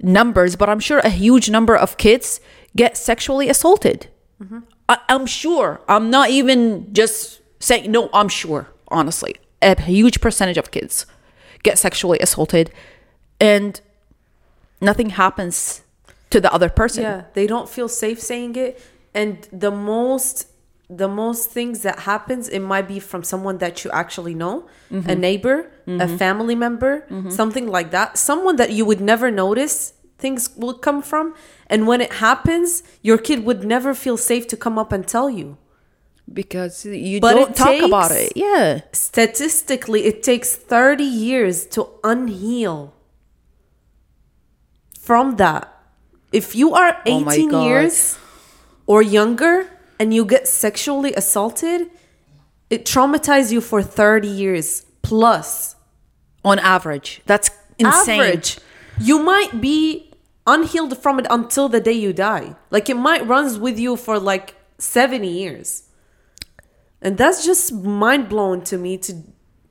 numbers 0.00 0.56
but 0.56 0.68
i'm 0.68 0.80
sure 0.80 0.98
a 1.00 1.10
huge 1.10 1.50
number 1.50 1.76
of 1.76 1.96
kids 1.96 2.40
get 2.76 2.96
sexually 2.96 3.48
assaulted 3.48 4.08
mm-hmm. 4.42 4.60
I, 4.88 4.98
i'm 5.08 5.26
sure 5.26 5.80
i'm 5.88 6.10
not 6.10 6.30
even 6.30 6.92
just 6.92 7.40
saying 7.60 7.90
no 7.90 8.08
i'm 8.12 8.28
sure 8.28 8.68
honestly 8.88 9.36
a 9.62 9.80
huge 9.80 10.20
percentage 10.20 10.56
of 10.56 10.70
kids 10.70 11.06
get 11.62 11.78
sexually 11.78 12.18
assaulted 12.20 12.70
and 13.40 13.80
nothing 14.80 15.10
happens 15.10 15.82
to 16.30 16.40
the 16.40 16.52
other 16.52 16.68
person. 16.68 17.02
Yeah, 17.02 17.24
they 17.34 17.46
don't 17.46 17.68
feel 17.68 17.88
safe 17.88 18.20
saying 18.20 18.56
it, 18.56 18.80
and 19.14 19.48
the 19.52 19.70
most 19.70 20.46
the 20.90 21.08
most 21.08 21.50
things 21.50 21.82
that 21.82 21.98
happens 22.00 22.48
it 22.48 22.60
might 22.60 22.88
be 22.88 22.98
from 22.98 23.22
someone 23.22 23.58
that 23.58 23.84
you 23.84 23.90
actually 23.90 24.34
know, 24.34 24.66
a 24.90 24.94
mm-hmm. 24.94 25.20
neighbor, 25.20 25.70
a 25.86 25.90
mm-hmm. 25.90 26.16
family 26.16 26.54
member, 26.54 27.02
mm-hmm. 27.10 27.28
something 27.28 27.66
like 27.66 27.90
that, 27.90 28.16
someone 28.16 28.56
that 28.56 28.70
you 28.72 28.86
would 28.86 29.00
never 29.00 29.30
notice 29.30 29.92
things 30.16 30.48
will 30.56 30.74
come 30.74 31.02
from, 31.02 31.34
and 31.66 31.86
when 31.86 32.00
it 32.00 32.14
happens, 32.14 32.82
your 33.02 33.18
kid 33.18 33.44
would 33.44 33.64
never 33.64 33.94
feel 33.94 34.16
safe 34.16 34.46
to 34.48 34.56
come 34.56 34.78
up 34.78 34.90
and 34.92 35.06
tell 35.06 35.28
you. 35.28 35.58
Because 36.32 36.84
you 36.84 37.20
But 37.20 37.34
don't 37.34 37.56
talk 37.56 37.80
about 37.82 38.10
it 38.12 38.32
yeah 38.36 38.80
Statistically, 38.92 40.04
it 40.06 40.22
takes 40.22 40.54
30 40.56 41.02
years 41.04 41.66
to 41.66 41.88
unheal 42.04 42.92
from 44.98 45.36
that. 45.36 45.74
If 46.32 46.54
you 46.54 46.74
are 46.74 46.98
Oh 47.06 47.30
18 47.30 47.48
God. 47.50 47.64
years 47.64 48.18
or 48.86 49.02
younger 49.02 49.68
and 49.98 50.12
you 50.12 50.24
get 50.24 50.46
sexually 50.46 51.14
assaulted, 51.14 51.90
it 52.70 52.84
traumatizes 52.84 53.50
you 53.52 53.60
for 53.60 53.82
30 53.82 54.28
years 54.28 54.84
plus. 55.02 55.74
on 56.44 56.58
average 56.60 57.20
that's 57.26 57.50
insane 57.78 58.20
Average. 58.20 58.58
You 59.00 59.18
might 59.22 59.60
be 59.60 60.12
unhealed 60.46 60.96
from 61.02 61.18
it 61.18 61.26
until 61.30 61.68
the 61.68 61.80
day 61.80 61.92
you 62.06 62.12
die. 62.12 62.54
Like 62.70 62.88
it 62.88 62.96
might 62.96 63.26
runs 63.26 63.58
with 63.58 63.78
you 63.78 63.96
for 63.96 64.18
like 64.18 64.54
70 64.78 65.26
years. 65.28 65.87
And 67.00 67.16
that's 67.16 67.44
just 67.44 67.72
mind 67.72 68.28
blowing 68.28 68.62
to 68.62 68.76
me 68.76 68.98
to 68.98 69.22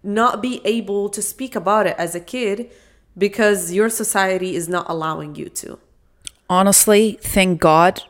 not 0.04 0.42
be 0.42 0.62
able 0.64 1.10
to 1.10 1.22
speak 1.22 1.56
about 1.56 1.88
it 1.88 1.96
as 1.98 2.16
a 2.16 2.20
kid 2.20 2.72
because 3.18 3.74
your 3.74 3.90
society 3.90 4.56
is 4.56 4.70
not 4.70 4.86
allowing 4.90 5.36
you 5.36 5.50
to. 5.50 5.80
honestly, 6.50 7.20
thank 7.22 7.60
God, 7.60 8.04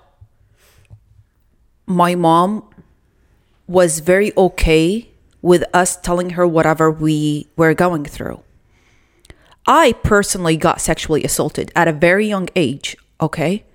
my 1.85 2.15
mom 2.15 2.63
was 3.67 3.99
very 3.99 4.31
okay 4.37 5.09
with 5.41 5.63
us 5.73 5.97
telling 5.97 6.31
her 6.31 6.45
whatever 6.47 6.91
we 6.91 7.47
were 7.55 7.73
going 7.73 8.05
through. 8.05 8.41
I 9.65 9.93
personally 10.03 10.55
got 10.55 10.79
sexually 10.79 11.23
assaulted 11.23 11.71
at 11.75 11.87
a 11.87 11.91
very 11.91 12.27
young 12.27 12.49
age, 12.55 12.95
okay? 13.19 13.65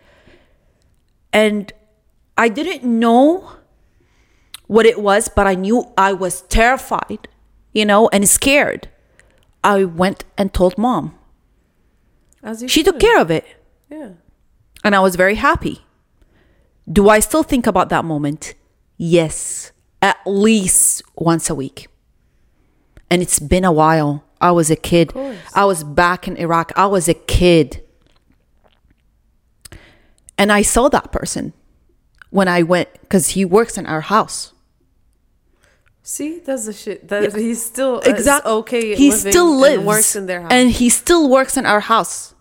And 1.32 1.72
I 2.36 2.48
didn't 2.48 2.84
know 2.84 3.56
what 4.72 4.86
it 4.86 4.98
was, 5.00 5.28
but 5.28 5.46
I 5.46 5.54
knew 5.54 5.92
I 5.98 6.12
was 6.14 6.42
terrified, 6.42 7.28
you 7.74 7.84
know, 7.84 8.08
and 8.08 8.26
scared. 8.28 8.88
I 9.62 9.84
went 9.84 10.24
and 10.38 10.52
told 10.52 10.78
mom. 10.78 11.14
As 12.42 12.64
She 12.66 12.82
took 12.82 12.98
care 12.98 13.20
of 13.20 13.30
it 13.30 13.44
Yeah. 13.90 14.10
and 14.82 14.96
I 14.96 15.00
was 15.00 15.14
very 15.14 15.36
happy. 15.36 15.84
Do 16.90 17.08
I 17.08 17.20
still 17.20 17.42
think 17.44 17.66
about 17.66 17.90
that 17.90 18.04
moment? 18.04 18.54
Yes, 18.96 19.70
at 20.00 20.16
least 20.26 21.02
once 21.16 21.50
a 21.50 21.54
week. 21.54 21.88
And 23.10 23.20
it's 23.22 23.38
been 23.38 23.64
a 23.64 23.70
while. 23.72 24.24
I 24.40 24.50
was 24.52 24.70
a 24.70 24.76
kid. 24.90 25.12
I 25.54 25.64
was 25.66 25.84
back 25.84 26.26
in 26.26 26.36
Iraq. 26.36 26.72
I 26.74 26.86
was 26.86 27.08
a 27.08 27.14
kid. 27.14 27.84
And 30.38 30.50
I 30.50 30.62
saw 30.62 30.88
that 30.88 31.12
person 31.12 31.52
when 32.30 32.48
I 32.48 32.62
went 32.62 32.88
because 33.02 33.28
he 33.36 33.44
works 33.44 33.76
in 33.78 33.86
our 33.86 34.00
house. 34.00 34.52
See, 36.02 36.40
that's 36.40 36.66
the 36.66 36.72
shit. 36.72 37.08
That 37.08 37.34
he's 37.34 37.62
still 37.64 37.96
uh, 37.96 37.98
Exactly. 37.98 38.12
exactly 38.12 38.52
okay. 38.52 38.94
He 38.96 39.10
still 39.12 39.56
lives 39.56 39.76
and 39.78 39.86
works 39.86 40.16
in 40.16 40.26
their 40.26 40.42
house. 40.42 40.52
and 40.52 40.70
he 40.70 40.88
still 40.88 41.28
works 41.30 41.56
in 41.56 41.64
our 41.64 41.80
house. 41.80 42.34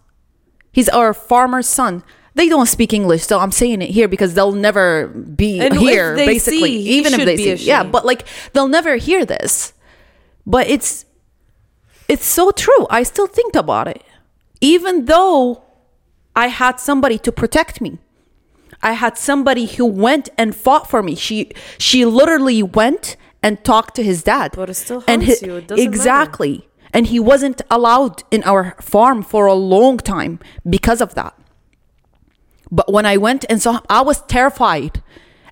He's 0.72 0.90
our 0.90 1.14
farmer's 1.14 1.68
son. 1.68 2.04
They 2.34 2.48
don't 2.48 2.66
speak 2.66 2.94
English, 2.94 3.24
so 3.24 3.40
I'm 3.40 3.52
saying 3.52 3.82
it 3.82 3.90
here 3.90 4.08
because 4.08 4.34
they'll 4.34 4.54
never 4.54 5.08
be 5.08 5.60
And 5.60 5.76
here. 5.78 6.16
they 6.16 6.26
basically, 6.26 6.60
see, 6.78 6.82
he 6.82 6.98
even 6.98 7.14
if 7.14 7.26
they 7.26 7.36
see, 7.58 7.68
yeah, 7.68 7.84
but 7.84 8.06
like 8.06 8.26
they'll 8.54 8.70
never 8.70 8.96
hear 8.96 9.26
this. 9.26 9.74
But 10.46 10.68
it's 10.68 11.06
it's 12.08 12.26
so 12.26 12.52
true. 12.52 12.88
I 12.90 13.04
still 13.04 13.28
think 13.28 13.56
about 13.56 13.88
it, 13.90 14.02
even 14.62 15.06
though 15.06 15.64
I 16.36 16.48
had 16.48 16.80
somebody 16.80 17.20
to 17.20 17.32
protect 17.32 17.80
me. 17.82 18.00
I 18.82 18.94
had 18.94 19.18
somebody 19.18 19.66
who 19.68 19.86
went 19.86 20.30
and 20.38 20.56
fought 20.56 20.90
for 20.90 21.04
me. 21.04 21.16
She 21.16 21.52
she 21.78 22.06
literally 22.06 22.64
went 22.64 23.18
and 23.44 23.64
talked 23.64 23.96
to 23.96 24.04
his 24.04 24.24
dad. 24.24 24.52
But 24.56 24.70
it 24.70 24.76
still 24.76 25.04
and 25.08 25.24
haunts 25.24 25.42
hi- 25.42 25.48
you. 25.48 25.56
It 25.58 25.68
doesn't 25.68 25.84
matter. 25.86 25.96
exactly. 25.96 26.68
And 26.94 27.08
he 27.08 27.20
wasn't 27.20 27.62
allowed 27.70 28.24
in 28.32 28.44
our 28.44 28.76
farm 28.82 29.24
for 29.24 29.46
a 29.46 29.54
long 29.54 29.98
time 29.98 30.40
because 30.70 31.02
of 31.02 31.16
that. 31.16 31.34
But 32.70 32.92
when 32.92 33.06
I 33.06 33.18
went 33.18 33.46
and 33.50 33.62
saw 33.62 33.74
him, 33.74 33.82
I 33.90 34.02
was 34.02 34.22
terrified. 34.24 35.02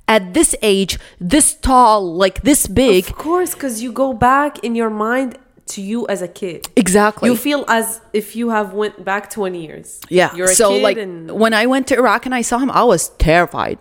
At 0.07 0.33
this 0.33 0.55
age, 0.63 0.97
this 1.19 1.53
tall, 1.53 2.15
like 2.15 2.41
this 2.41 2.65
big. 2.65 3.07
Of 3.09 3.15
course, 3.15 3.53
because 3.53 3.83
you 3.83 3.91
go 3.91 4.11
back 4.11 4.59
in 4.63 4.73
your 4.73 4.89
mind 4.89 5.37
to 5.67 5.81
you 5.81 6.07
as 6.07 6.21
a 6.23 6.27
kid. 6.27 6.67
Exactly. 6.75 7.29
You 7.29 7.35
feel 7.35 7.63
as 7.67 8.01
if 8.11 8.35
you 8.35 8.49
have 8.49 8.73
went 8.73 9.05
back 9.05 9.29
20 9.29 9.63
years. 9.63 10.01
Yeah. 10.09 10.33
You're 10.35 10.49
a 10.49 10.55
so 10.55 10.69
kid 10.71 10.83
like 10.83 10.97
and 10.97 11.29
when 11.31 11.53
I 11.53 11.67
went 11.67 11.87
to 11.87 11.95
Iraq 11.95 12.25
and 12.25 12.33
I 12.33 12.41
saw 12.41 12.57
him, 12.57 12.71
I 12.71 12.83
was 12.83 13.09
terrified. 13.19 13.77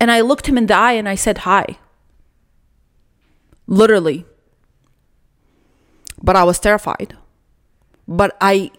And 0.00 0.10
I 0.10 0.20
looked 0.20 0.46
him 0.48 0.58
in 0.58 0.66
the 0.66 0.74
eye 0.74 0.92
and 0.92 1.08
I 1.08 1.14
said 1.14 1.38
hi. 1.38 1.78
Literally. 3.68 4.24
But 6.22 6.34
I 6.36 6.42
was 6.42 6.58
terrified. 6.58 7.16
But 8.08 8.36
I 8.40 8.70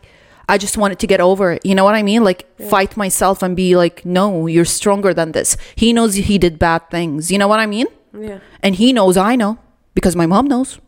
I 0.49 0.57
just 0.57 0.77
wanted 0.77 0.97
to 0.99 1.07
get 1.07 1.21
over 1.21 1.53
it. 1.53 1.65
You 1.65 1.75
know 1.75 1.83
what 1.85 1.95
I 1.95 2.03
mean? 2.03 2.23
Like 2.23 2.45
fight 2.69 2.97
myself 2.97 3.41
and 3.43 3.55
be 3.55 3.75
like, 3.77 4.03
"No, 4.05 4.47
you're 4.47 4.65
stronger 4.65 5.13
than 5.13 5.31
this." 5.31 5.55
He 5.75 5.93
knows 5.93 6.15
he 6.15 6.37
did 6.37 6.57
bad 6.59 6.89
things. 6.89 7.31
You 7.31 7.37
know 7.37 7.47
what 7.47 7.59
I 7.59 7.65
mean? 7.65 7.87
yeah. 8.19 8.39
And 8.63 8.75
he 8.75 8.91
knows 8.91 9.15
I 9.15 9.35
know 9.35 9.59
because 9.93 10.15
my 10.15 10.25
mom 10.25 10.47
knows. 10.47 10.79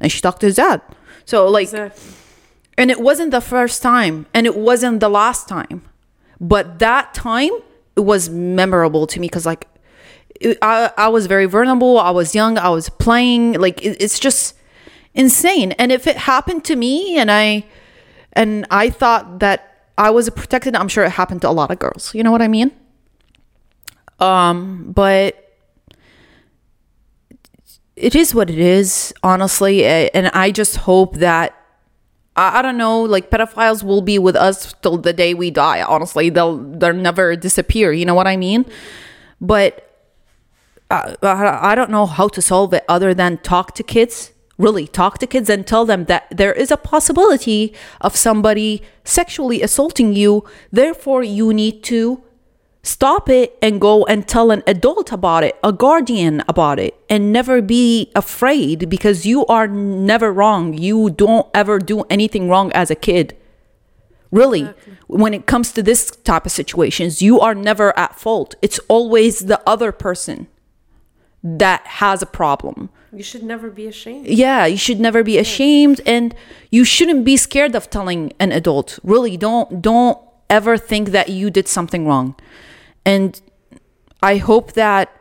And 0.00 0.12
she 0.12 0.20
talked 0.20 0.40
to 0.40 0.46
his 0.46 0.56
dad. 0.56 0.82
So 1.24 1.48
like 1.48 1.64
Exactly. 1.68 2.12
and 2.76 2.90
it 2.90 3.00
wasn't 3.00 3.30
the 3.32 3.40
first 3.40 3.82
time 3.82 4.26
and 4.34 4.46
it 4.46 4.54
wasn't 4.56 5.00
the 5.00 5.08
last 5.08 5.48
time 5.48 5.82
but 6.40 6.78
that 6.78 7.12
time 7.12 7.50
it 7.96 8.00
was 8.12 8.30
memorable 8.30 9.06
to 9.08 9.18
me 9.20 9.26
because 9.26 9.44
like 9.44 9.66
I, 10.62 10.92
I 10.96 11.08
was 11.08 11.26
very 11.26 11.46
vulnerable. 11.46 11.98
I 11.98 12.10
was 12.10 12.34
young. 12.34 12.58
I 12.58 12.68
was 12.68 12.88
playing. 12.88 13.54
Like 13.54 13.82
it, 13.84 13.96
it's 14.00 14.18
just 14.18 14.54
insane. 15.14 15.72
And 15.72 15.92
if 15.92 16.06
it 16.06 16.16
happened 16.16 16.64
to 16.64 16.76
me 16.76 17.18
and 17.18 17.30
i 17.30 17.64
and 18.34 18.66
i 18.70 18.88
thought 18.88 19.40
that 19.40 19.90
i 19.98 20.10
was 20.10 20.30
protected 20.30 20.76
i'm 20.76 20.88
sure 20.88 21.04
it 21.04 21.10
happened 21.10 21.42
to 21.42 21.48
a 21.48 21.50
lot 21.50 21.70
of 21.70 21.78
girls. 21.78 22.14
You 22.14 22.22
know 22.22 22.30
what 22.30 22.40
i 22.40 22.48
mean? 22.48 22.70
Um 24.20 24.92
but 24.92 25.44
it 27.96 28.14
is 28.14 28.34
what 28.34 28.48
it 28.48 28.58
is 28.60 29.12
honestly. 29.22 29.84
And 29.84 30.28
i 30.28 30.50
just 30.50 30.76
hope 30.76 31.16
that 31.16 31.54
I 32.36 32.62
don't 32.62 32.76
know 32.76 33.02
like 33.02 33.30
pedophiles 33.30 33.82
will 33.82 34.00
be 34.00 34.16
with 34.16 34.36
us 34.36 34.72
till 34.82 34.96
the 34.98 35.12
day 35.12 35.34
we 35.34 35.50
die 35.50 35.82
honestly. 35.82 36.30
They'll 36.30 36.58
they'll 36.58 36.92
never 36.92 37.34
disappear. 37.34 37.92
You 37.92 38.06
know 38.06 38.14
what 38.14 38.28
i 38.28 38.36
mean? 38.36 38.64
But 39.40 39.87
I, 40.90 41.16
I 41.22 41.72
I 41.72 41.74
don't 41.74 41.90
know 41.90 42.06
how 42.06 42.28
to 42.28 42.40
solve 42.40 42.72
it 42.72 42.84
other 42.88 43.14
than 43.14 43.38
talk 43.38 43.74
to 43.74 43.82
kids 43.82 44.32
really 44.58 44.88
talk 44.88 45.18
to 45.18 45.26
kids 45.26 45.48
and 45.48 45.64
tell 45.66 45.84
them 45.84 46.06
that 46.06 46.26
there 46.30 46.52
is 46.52 46.70
a 46.70 46.76
possibility 46.76 47.72
of 48.00 48.16
somebody 48.16 48.82
sexually 49.04 49.62
assaulting 49.62 50.12
you 50.14 50.44
therefore 50.72 51.22
you 51.22 51.54
need 51.54 51.84
to 51.84 52.22
stop 52.82 53.28
it 53.28 53.56
and 53.60 53.80
go 53.80 54.04
and 54.06 54.26
tell 54.26 54.50
an 54.50 54.62
adult 54.66 55.12
about 55.12 55.44
it, 55.44 55.56
a 55.62 55.72
guardian 55.72 56.42
about 56.48 56.78
it, 56.78 56.94
and 57.08 57.32
never 57.32 57.60
be 57.60 58.10
afraid 58.14 58.88
because 58.88 59.26
you 59.26 59.44
are 59.46 59.68
never 59.68 60.32
wrong. 60.32 60.72
You 60.72 61.10
don't 61.10 61.46
ever 61.52 61.78
do 61.78 62.02
anything 62.08 62.48
wrong 62.48 62.72
as 62.72 62.90
a 62.90 62.94
kid. 62.94 63.36
Really, 64.30 64.64
when 65.06 65.34
it 65.34 65.46
comes 65.46 65.72
to 65.72 65.82
this 65.82 66.10
type 66.10 66.46
of 66.46 66.52
situations, 66.52 67.20
you 67.20 67.40
are 67.40 67.54
never 67.54 67.96
at 67.98 68.18
fault. 68.18 68.54
It's 68.62 68.78
always 68.88 69.40
the 69.40 69.60
other 69.66 69.92
person 69.92 70.48
that 71.42 71.86
has 71.86 72.22
a 72.22 72.26
problem. 72.26 72.90
You 73.12 73.22
should 73.22 73.42
never 73.42 73.70
be 73.70 73.86
ashamed. 73.86 74.26
Yeah, 74.26 74.66
you 74.66 74.76
should 74.76 75.00
never 75.00 75.22
be 75.22 75.38
ashamed 75.38 76.00
and 76.04 76.34
you 76.70 76.84
shouldn't 76.84 77.24
be 77.24 77.36
scared 77.36 77.74
of 77.74 77.88
telling 77.88 78.32
an 78.38 78.52
adult. 78.52 78.98
Really, 79.02 79.36
don't 79.36 79.80
don't 79.80 80.18
ever 80.50 80.76
think 80.76 81.10
that 81.10 81.28
you 81.28 81.50
did 81.50 81.68
something 81.68 82.06
wrong. 82.06 82.34
And 83.04 83.40
I 84.22 84.36
hope 84.36 84.72
that 84.72 85.14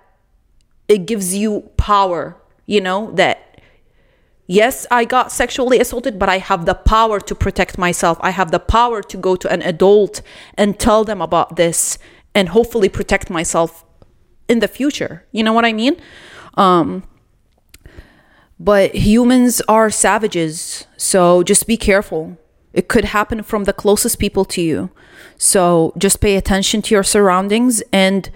it 0.88 1.06
gives 1.06 1.36
you 1.36 1.70
power, 1.78 2.36
you 2.66 2.82
know, 2.82 3.12
that 3.12 3.62
yes, 4.48 4.86
I 4.90 5.06
got 5.06 5.32
sexually 5.32 5.80
assaulted, 5.80 6.18
but 6.18 6.30
I 6.30 6.40
have 6.40 6.66
the 6.66 6.74
power 6.74 7.20
to 7.20 7.36
protect 7.36 7.78
myself. 7.78 8.18
I 8.22 8.32
have 8.32 8.52
the 8.52 8.60
power 8.60 9.02
to 9.04 9.18
go 9.18 9.36
to 9.36 9.50
an 9.50 9.62
adult 9.62 10.22
and 10.56 10.80
tell 10.80 11.04
them 11.04 11.22
about 11.22 11.56
this 11.56 11.98
and 12.34 12.50
hopefully 12.50 12.90
protect 12.90 13.30
myself 13.30 13.84
in 14.48 14.60
the 14.60 14.68
future. 14.68 15.26
You 15.32 15.44
know 15.44 15.54
what 15.54 15.66
I 15.66 15.74
mean? 15.74 15.98
Um 16.56 17.04
but 18.60 18.96
humans 18.96 19.62
are 19.68 19.90
savages, 19.92 20.88
so 20.98 21.44
just 21.44 21.68
be 21.68 21.78
careful. 21.78 22.38
It 22.74 22.88
could 22.88 23.06
happen 23.06 23.44
from 23.44 23.66
the 23.66 23.74
closest 23.74 24.20
people 24.20 24.46
to 24.46 24.62
you. 24.62 24.90
So 25.38 25.94
just 25.98 26.22
pay 26.22 26.36
attention 26.36 26.82
to 26.84 26.96
your 26.96 27.04
surroundings. 27.04 27.84
And 27.94 28.30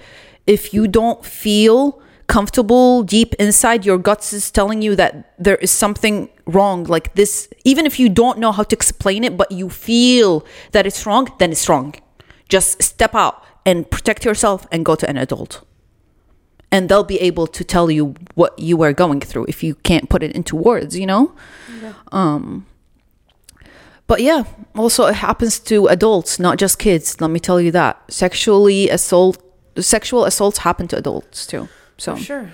if 0.45 0.73
you 0.73 0.87
don't 0.87 1.25
feel 1.25 2.01
comfortable 2.27 3.03
deep 3.03 3.33
inside, 3.39 3.85
your 3.85 3.97
guts 3.97 4.31
is 4.31 4.51
telling 4.51 4.81
you 4.81 4.95
that 4.95 5.33
there 5.37 5.57
is 5.57 5.71
something 5.71 6.29
wrong, 6.45 6.83
like 6.83 7.15
this, 7.15 7.49
even 7.65 7.85
if 7.85 7.99
you 7.99 8.07
don't 8.07 8.37
know 8.39 8.51
how 8.51 8.63
to 8.63 8.75
explain 8.75 9.23
it, 9.23 9.35
but 9.35 9.51
you 9.51 9.69
feel 9.69 10.45
that 10.71 10.85
it's 10.85 11.05
wrong, 11.05 11.27
then 11.39 11.51
it's 11.51 11.67
wrong. 11.67 11.95
Just 12.47 12.81
step 12.81 13.15
out 13.15 13.43
and 13.65 13.89
protect 13.89 14.23
yourself 14.23 14.67
and 14.71 14.85
go 14.85 14.95
to 14.95 15.09
an 15.09 15.17
adult 15.17 15.65
and 16.71 16.87
they'll 16.87 17.03
be 17.03 17.19
able 17.19 17.47
to 17.47 17.63
tell 17.63 17.91
you 17.91 18.15
what 18.35 18.57
you 18.57 18.81
are 18.81 18.93
going 18.93 19.19
through 19.19 19.45
if 19.47 19.63
you 19.63 19.75
can't 19.75 20.09
put 20.09 20.23
it 20.23 20.31
into 20.35 20.55
words 20.55 20.97
you 20.97 21.05
know 21.05 21.33
um 22.11 22.65
but 24.07 24.21
yeah 24.21 24.43
also 24.75 25.05
it 25.05 25.15
happens 25.15 25.59
to 25.59 25.87
adults 25.87 26.39
not 26.39 26.57
just 26.57 26.79
kids 26.79 27.19
let 27.21 27.29
me 27.29 27.39
tell 27.39 27.59
you 27.61 27.71
that 27.71 27.99
sexually 28.09 28.89
assault 28.89 29.37
sexual 29.77 30.25
assaults 30.25 30.59
happen 30.59 30.87
to 30.87 30.97
adults 30.97 31.45
too 31.47 31.67
so 31.97 32.15
Sure. 32.15 32.49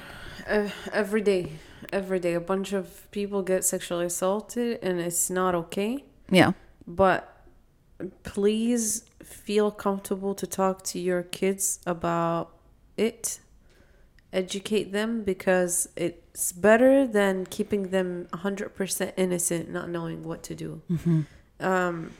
Uh, 0.45 0.69
every 0.91 1.21
day. 1.21 1.51
Every 1.93 2.19
day. 2.19 2.33
A 2.33 2.39
bunch 2.41 2.73
of 2.73 3.09
people 3.11 3.41
get 3.43 3.63
sexually 3.63 4.05
assaulted 4.05 4.79
and 4.81 4.99
it's 4.99 5.29
not 5.29 5.55
okay. 5.55 6.03
yeah 6.29 6.51
But 6.85 7.21
please 8.23 9.03
feel 9.23 9.71
comfortable 9.71 10.35
to 10.35 10.45
talk 10.45 10.83
to 10.91 10.99
your 10.99 11.23
kids 11.23 11.79
about 11.85 12.51
it. 12.97 13.39
Educate 14.33 14.91
them 14.91 15.23
because 15.23 15.87
it's 15.95 16.51
better 16.51 17.07
than 17.07 17.45
keeping 17.45 17.89
them 17.89 18.27
100% 18.33 19.13
innocent, 19.17 19.69
not 19.69 19.89
knowing 19.89 20.23
what 20.23 20.43
to 20.43 20.53
do. 20.55 20.81
Um, 21.59 22.11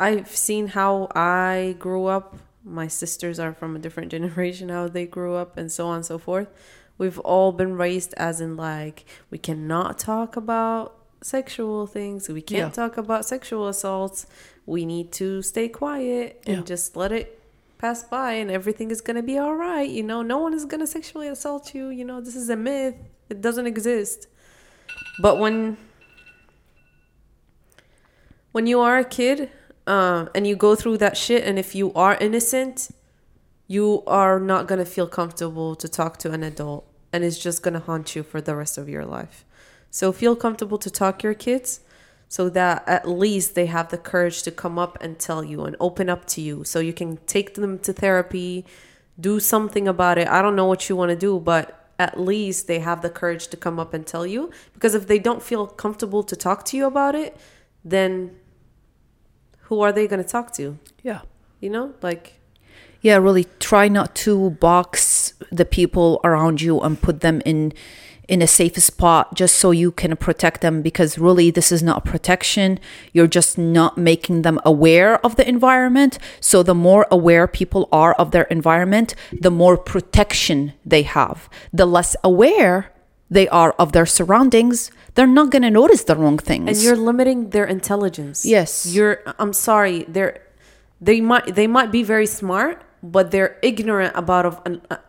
I've 0.00 0.34
seen 0.34 0.68
how 0.68 1.08
I 1.14 1.76
grew 1.78 2.06
up. 2.06 2.36
My 2.64 2.88
sisters 2.88 3.38
are 3.38 3.52
from 3.52 3.76
a 3.76 3.78
different 3.78 4.10
generation, 4.16 4.70
how 4.70 4.88
they 4.88 5.06
grew 5.06 5.34
up, 5.34 5.56
and 5.56 5.70
so 5.70 5.86
on 5.88 5.96
and 5.96 6.06
so 6.06 6.18
forth. 6.18 6.48
We've 6.96 7.18
all 7.20 7.52
been 7.52 7.76
raised 7.76 8.14
as 8.14 8.40
in 8.40 8.56
like, 8.56 9.04
we 9.30 9.38
cannot 9.38 9.98
talk 9.98 10.36
about 10.36 10.96
sexual 11.20 11.86
things. 11.86 12.28
We 12.28 12.40
can't 12.42 12.74
Yeah. 12.76 12.82
talk 12.88 12.96
about 12.96 13.24
sexual 13.24 13.68
assaults. 13.68 14.26
We 14.66 14.84
need 14.84 15.12
to 15.12 15.42
stay 15.42 15.68
quiet 15.68 16.42
and 16.46 16.58
Yeah. 16.58 16.62
just 16.64 16.96
let 16.96 17.12
it 17.12 17.37
pass 17.78 18.02
by, 18.02 18.32
and 18.32 18.50
everything 18.50 18.90
is 18.90 19.00
gonna 19.00 19.22
be 19.22 19.38
all 19.38 19.54
right. 19.54 19.88
You 19.88 20.02
know, 20.02 20.22
no 20.22 20.38
one 20.38 20.52
is 20.52 20.64
gonna 20.64 20.86
sexually 20.86 21.28
assault 21.28 21.74
you. 21.74 21.88
You 21.88 22.04
know, 22.04 22.20
this 22.20 22.36
is 22.36 22.48
a 22.50 22.56
myth. 22.56 22.96
It 23.30 23.40
doesn't 23.40 23.66
exist. 23.66 24.26
But 25.20 25.38
when 25.38 25.76
when 28.52 28.66
you 28.66 28.80
are 28.80 28.98
a 28.98 29.04
kid 29.04 29.50
um, 29.86 30.28
and 30.34 30.46
you 30.46 30.56
go 30.56 30.74
through 30.74 30.98
that 30.98 31.16
shit, 31.16 31.44
and 31.44 31.58
if 31.58 31.74
you 31.74 31.92
are 31.94 32.16
innocent, 32.16 32.90
you 33.66 34.02
are 34.06 34.40
not 34.40 34.66
gonna 34.66 34.84
feel 34.84 35.06
comfortable 35.06 35.74
to 35.76 35.88
talk 35.88 36.18
to 36.18 36.32
an 36.32 36.42
adult, 36.42 36.84
and 37.12 37.24
it's 37.24 37.38
just 37.38 37.62
gonna 37.62 37.80
haunt 37.80 38.16
you 38.16 38.22
for 38.22 38.40
the 38.40 38.56
rest 38.56 38.78
of 38.78 38.88
your 38.88 39.04
life. 39.04 39.44
So 39.90 40.12
feel 40.12 40.36
comfortable 40.36 40.78
to 40.78 40.90
talk 40.90 41.20
to 41.20 41.28
your 41.28 41.34
kids, 41.34 41.80
so 42.28 42.48
that 42.50 42.86
at 42.86 43.08
least 43.08 43.54
they 43.54 43.66
have 43.66 43.88
the 43.88 43.98
courage 43.98 44.42
to 44.42 44.50
come 44.50 44.78
up 44.78 44.98
and 45.00 45.18
tell 45.18 45.42
you 45.42 45.64
and 45.64 45.74
open 45.80 46.08
up 46.10 46.26
to 46.26 46.40
you, 46.40 46.64
so 46.64 46.78
you 46.78 46.92
can 46.92 47.16
take 47.26 47.54
them 47.54 47.78
to 47.80 47.92
therapy, 47.92 48.64
do 49.18 49.40
something 49.40 49.88
about 49.88 50.18
it. 50.18 50.28
I 50.28 50.42
don't 50.42 50.54
know 50.54 50.66
what 50.66 50.88
you 50.88 50.96
want 50.96 51.10
to 51.10 51.16
do, 51.16 51.40
but 51.40 51.90
at 51.98 52.20
least 52.20 52.66
they 52.66 52.78
have 52.78 53.02
the 53.02 53.10
courage 53.10 53.48
to 53.48 53.56
come 53.56 53.80
up 53.80 53.92
and 53.92 54.06
tell 54.06 54.26
you. 54.26 54.50
Because 54.72 54.94
if 54.94 55.06
they 55.06 55.18
don't 55.18 55.42
feel 55.42 55.66
comfortable 55.66 56.22
to 56.22 56.36
talk 56.36 56.64
to 56.66 56.76
you 56.76 56.86
about 56.86 57.14
it, 57.14 57.36
then 57.84 58.36
who 59.62 59.80
are 59.80 59.92
they 59.92 60.06
going 60.06 60.22
to 60.22 60.28
talk 60.28 60.52
to? 60.54 60.78
yeah 61.02 61.20
You 61.60 61.70
know, 61.70 61.94
like 62.02 62.34
yeah 63.00 63.16
really 63.16 63.46
try 63.58 63.88
not 63.88 64.14
to 64.14 64.50
box 64.50 65.32
the 65.52 65.64
people 65.64 66.20
around 66.24 66.60
you 66.60 66.80
and 66.80 67.00
put 67.00 67.20
them 67.20 67.40
in 67.44 67.72
in 68.28 68.42
a 68.42 68.46
safe 68.46 68.76
spot 68.76 69.34
just 69.34 69.54
so 69.56 69.70
you 69.70 69.90
can 69.90 70.16
protect 70.16 70.60
them 70.60 70.82
because 70.82 71.18
really 71.18 71.50
this 71.50 71.72
is 71.72 71.82
not 71.82 72.04
protection. 72.04 72.78
You're 73.12 73.26
just 73.26 73.58
not 73.58 73.96
making 73.96 74.42
them 74.42 74.60
aware 74.64 75.24
of 75.24 75.36
the 75.36 75.48
environment. 75.48 76.18
So 76.40 76.62
the 76.62 76.74
more 76.74 77.06
aware 77.10 77.48
people 77.48 77.88
are 77.90 78.12
of 78.14 78.30
their 78.30 78.44
environment 78.44 79.14
the 79.32 79.50
more 79.50 79.76
protection 79.76 80.74
they 80.84 81.02
have. 81.02 81.48
The 81.72 81.86
less 81.86 82.14
aware 82.22 82.92
they 83.30 83.48
are 83.48 83.72
of 83.78 83.92
their 83.92 84.06
surroundings 84.06 84.90
they're 85.14 85.26
not 85.26 85.50
going 85.50 85.62
to 85.62 85.70
notice 85.70 86.04
the 86.04 86.14
wrong 86.14 86.38
things. 86.38 86.68
And 86.68 86.78
you're 86.80 86.96
limiting 86.96 87.50
their 87.50 87.64
intelligence. 87.64 88.44
Yes. 88.44 88.86
you're 88.86 89.22
i'm 89.38 89.52
sorry 89.52 90.04
they're 90.06 90.40
they 91.00 91.20
might 91.20 91.54
they 91.54 91.66
might 91.66 91.90
be 91.90 92.02
very 92.02 92.26
smart 92.26 92.82
but 93.02 93.30
they're 93.30 93.56
ignorant 93.62 94.12
about 94.16 94.44
of 94.44 94.60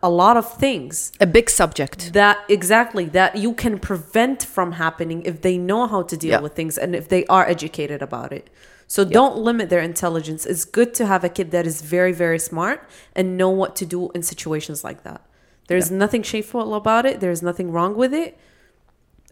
a 0.02 0.10
lot 0.10 0.36
of 0.36 0.52
things. 0.54 1.12
A 1.20 1.26
big 1.26 1.50
subject. 1.50 2.12
That 2.12 2.38
exactly 2.48 3.06
that 3.06 3.36
you 3.36 3.52
can 3.52 3.78
prevent 3.78 4.44
from 4.44 4.72
happening 4.72 5.22
if 5.22 5.42
they 5.42 5.58
know 5.58 5.86
how 5.86 6.02
to 6.02 6.16
deal 6.16 6.32
Yeah. 6.32 6.40
with 6.40 6.54
things 6.54 6.78
and 6.78 6.94
if 6.94 7.08
they 7.08 7.24
are 7.26 7.48
educated 7.48 8.00
about 8.02 8.32
it. 8.32 8.48
So 8.86 9.04
don't 9.04 9.38
limit 9.38 9.70
their 9.70 9.80
intelligence. 9.80 10.46
It's 10.46 10.64
good 10.64 10.94
to 10.94 11.06
have 11.06 11.22
a 11.24 11.28
kid 11.28 11.50
that 11.52 11.66
is 11.66 11.82
very 11.82 12.12
very 12.12 12.38
smart 12.38 12.88
and 13.14 13.36
know 13.36 13.50
what 13.50 13.74
to 13.76 13.86
do 13.86 14.10
in 14.14 14.22
situations 14.22 14.84
like 14.84 15.02
that. 15.04 15.20
There's 15.68 15.90
nothing 15.90 16.22
shameful 16.22 16.74
about 16.74 17.06
it. 17.06 17.20
There's 17.20 17.42
nothing 17.42 17.70
wrong 17.72 17.96
with 17.96 18.12
it. 18.12 18.36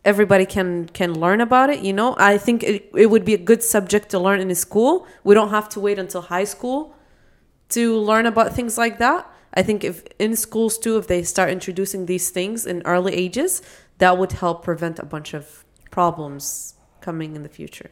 Everybody 0.05 0.47
can 0.47 0.89
can 0.93 1.19
learn 1.19 1.41
about 1.41 1.71
it 1.71 1.81
you 1.81 1.93
know? 1.93 2.15
I 2.19 2.39
think 2.39 2.63
it, 2.63 2.91
it 2.95 3.07
would 3.07 3.25
be 3.25 3.35
a 3.35 3.39
good 3.51 3.63
subject 3.63 4.09
to 4.11 4.19
learn 4.19 4.41
in 4.41 4.53
school. 4.55 5.07
We 5.25 5.35
don't 5.35 5.51
have 5.51 5.69
to 5.71 5.81
wait 5.81 5.99
until 5.99 6.23
high 6.23 6.45
school 6.45 6.95
to 7.71 7.97
learn 7.99 8.27
about 8.27 8.55
things 8.55 8.77
like 8.79 8.99
that 8.99 9.27
i 9.55 9.63
think 9.63 9.85
if 9.85 10.03
in 10.19 10.35
schools 10.37 10.79
too 10.79 10.97
if 10.99 11.07
they 11.07 11.23
start 11.23 11.51
introducing 11.51 12.07
these 12.07 12.31
things 12.31 12.67
in 12.67 12.83
early 12.85 13.15
ages 13.15 13.63
that 13.99 14.17
would 14.19 14.33
help 14.33 14.63
prevent 14.65 14.99
a 14.99 15.05
bunch 15.05 15.35
of 15.35 15.65
problems 15.91 16.75
coming 17.01 17.35
in 17.37 17.43
the 17.43 17.49
future 17.49 17.91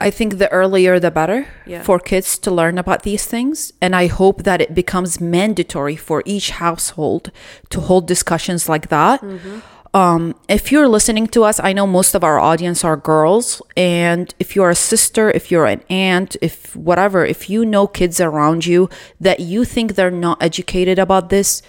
I 0.00 0.10
think 0.10 0.38
the 0.38 0.50
earlier 0.52 0.98
the 1.00 1.10
better 1.10 1.46
Yeah. 1.66 1.82
for 1.82 1.98
kids 1.98 2.36
to 2.38 2.50
learn 2.50 2.76
about 2.78 3.04
these 3.04 3.24
things. 3.24 3.72
And 3.80 3.94
I 3.96 4.06
hope 4.08 4.42
that 4.42 4.60
it 4.60 4.74
becomes 4.74 5.20
mandatory 5.20 5.96
for 5.96 6.22
each 6.26 6.50
household 6.50 7.30
to 7.70 7.80
hold 7.80 8.06
discussions 8.06 8.68
like 8.68 8.88
that. 8.88 9.22
Mm-hmm. 9.22 9.58
Um, 9.94 10.34
if 10.48 10.72
you're 10.72 10.88
listening 10.88 11.28
to 11.28 11.44
us, 11.44 11.60
I 11.60 11.72
know 11.72 11.86
most 11.86 12.16
of 12.16 12.24
our 12.24 12.40
audience 12.40 12.84
are 12.84 12.96
girls. 12.96 13.62
And 13.76 14.34
if 14.40 14.56
you're 14.56 14.70
a 14.70 14.74
sister, 14.74 15.30
if 15.30 15.52
you're 15.52 15.66
an 15.66 15.82
aunt, 15.88 16.36
if 16.42 16.74
whatever, 16.74 17.24
if 17.24 17.48
you 17.48 17.64
know 17.64 17.86
kids 17.86 18.20
around 18.20 18.66
you 18.66 18.90
that 19.20 19.38
you 19.38 19.64
think 19.64 19.94
they're 19.94 20.10
not 20.10 20.42
educated 20.42 20.98
about 20.98 21.30
this, 21.30 21.62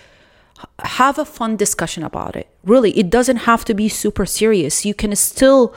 have 0.79 1.19
a 1.19 1.25
fun 1.25 1.55
discussion 1.55 2.01
about 2.01 2.35
it. 2.35 2.47
Really, 2.63 2.97
it 2.97 3.11
doesn't 3.11 3.45
have 3.45 3.63
to 3.65 3.75
be 3.75 3.87
super 3.89 4.25
serious. 4.25 4.85
You 4.85 4.95
can 4.95 5.15
still 5.15 5.75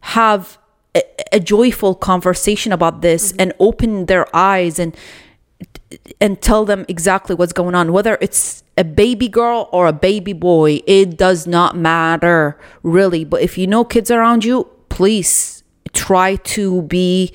have 0.00 0.58
a, 0.94 1.02
a 1.32 1.40
joyful 1.40 1.94
conversation 1.94 2.70
about 2.70 3.00
this 3.00 3.32
and 3.38 3.54
open 3.58 4.06
their 4.06 4.26
eyes 4.36 4.78
and 4.78 4.94
and 6.20 6.42
tell 6.42 6.66
them 6.66 6.84
exactly 6.86 7.34
what's 7.34 7.52
going 7.52 7.74
on 7.74 7.92
whether 7.92 8.18
it's 8.20 8.62
a 8.78 8.84
baby 8.84 9.28
girl 9.28 9.68
or 9.72 9.86
a 9.88 9.92
baby 9.92 10.32
boy 10.32 10.80
it 10.86 11.18
does 11.18 11.46
not 11.46 11.76
matter 11.76 12.58
really. 12.82 13.24
But 13.24 13.42
if 13.42 13.58
you 13.58 13.66
know 13.66 13.84
kids 13.84 14.10
around 14.10 14.44
you 14.44 14.68
please 14.88 15.62
try 15.92 16.36
to 16.36 16.82
be 16.82 17.32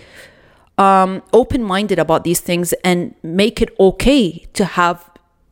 um, 0.77 1.21
open-minded 1.34 1.99
about 1.99 2.23
these 2.23 2.39
things 2.39 2.73
and 2.84 3.13
make 3.21 3.62
it 3.62 3.75
okay 3.79 4.45
to 4.53 4.65
have 4.65 5.10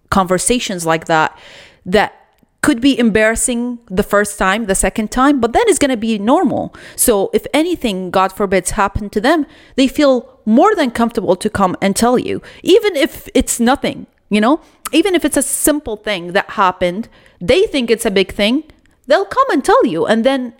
conversations 0.10 0.86
like 0.86 1.06
that 1.06 1.38
that 1.86 2.18
could 2.62 2.80
be 2.80 2.98
embarrassing 2.98 3.80
the 3.88 4.04
first 4.04 4.38
time 4.38 4.66
the 4.66 4.76
second 4.76 5.12
time 5.12 5.40
but 5.40 5.52
then 5.54 5.64
it's 5.68 5.80
going 5.80 5.90
to 5.90 5.98
be 5.98 6.18
normal. 6.18 6.74
So 6.96 7.30
if 7.34 7.46
anything 7.54 8.12
god 8.12 8.32
forbids 8.32 8.72
happened 8.72 9.12
to 9.12 9.22
them 9.22 9.46
they 9.76 9.88
feel 9.88 10.40
more 10.46 10.74
than 10.76 10.90
comfortable 10.92 11.36
to 11.36 11.50
come 11.50 11.76
and 11.82 11.96
tell 11.96 12.18
you 12.18 12.42
even 12.64 12.96
if 12.96 13.28
it's 13.36 13.60
nothing 13.60 14.08
you 14.32 14.42
know 14.42 14.60
even 14.92 15.14
if 15.14 15.24
it's 15.24 15.38
a 15.38 15.44
simple 15.44 15.98
thing 16.08 16.34
that 16.38 16.48
happened 16.52 17.08
they 17.40 17.62
think 17.74 17.92
it's 17.92 18.06
a 18.06 18.12
big 18.12 18.30
thing 18.34 18.64
they'll 19.08 19.32
come 19.38 19.50
and 19.52 19.64
tell 19.64 19.86
you 19.86 20.06
and 20.08 20.24
then 20.24 20.54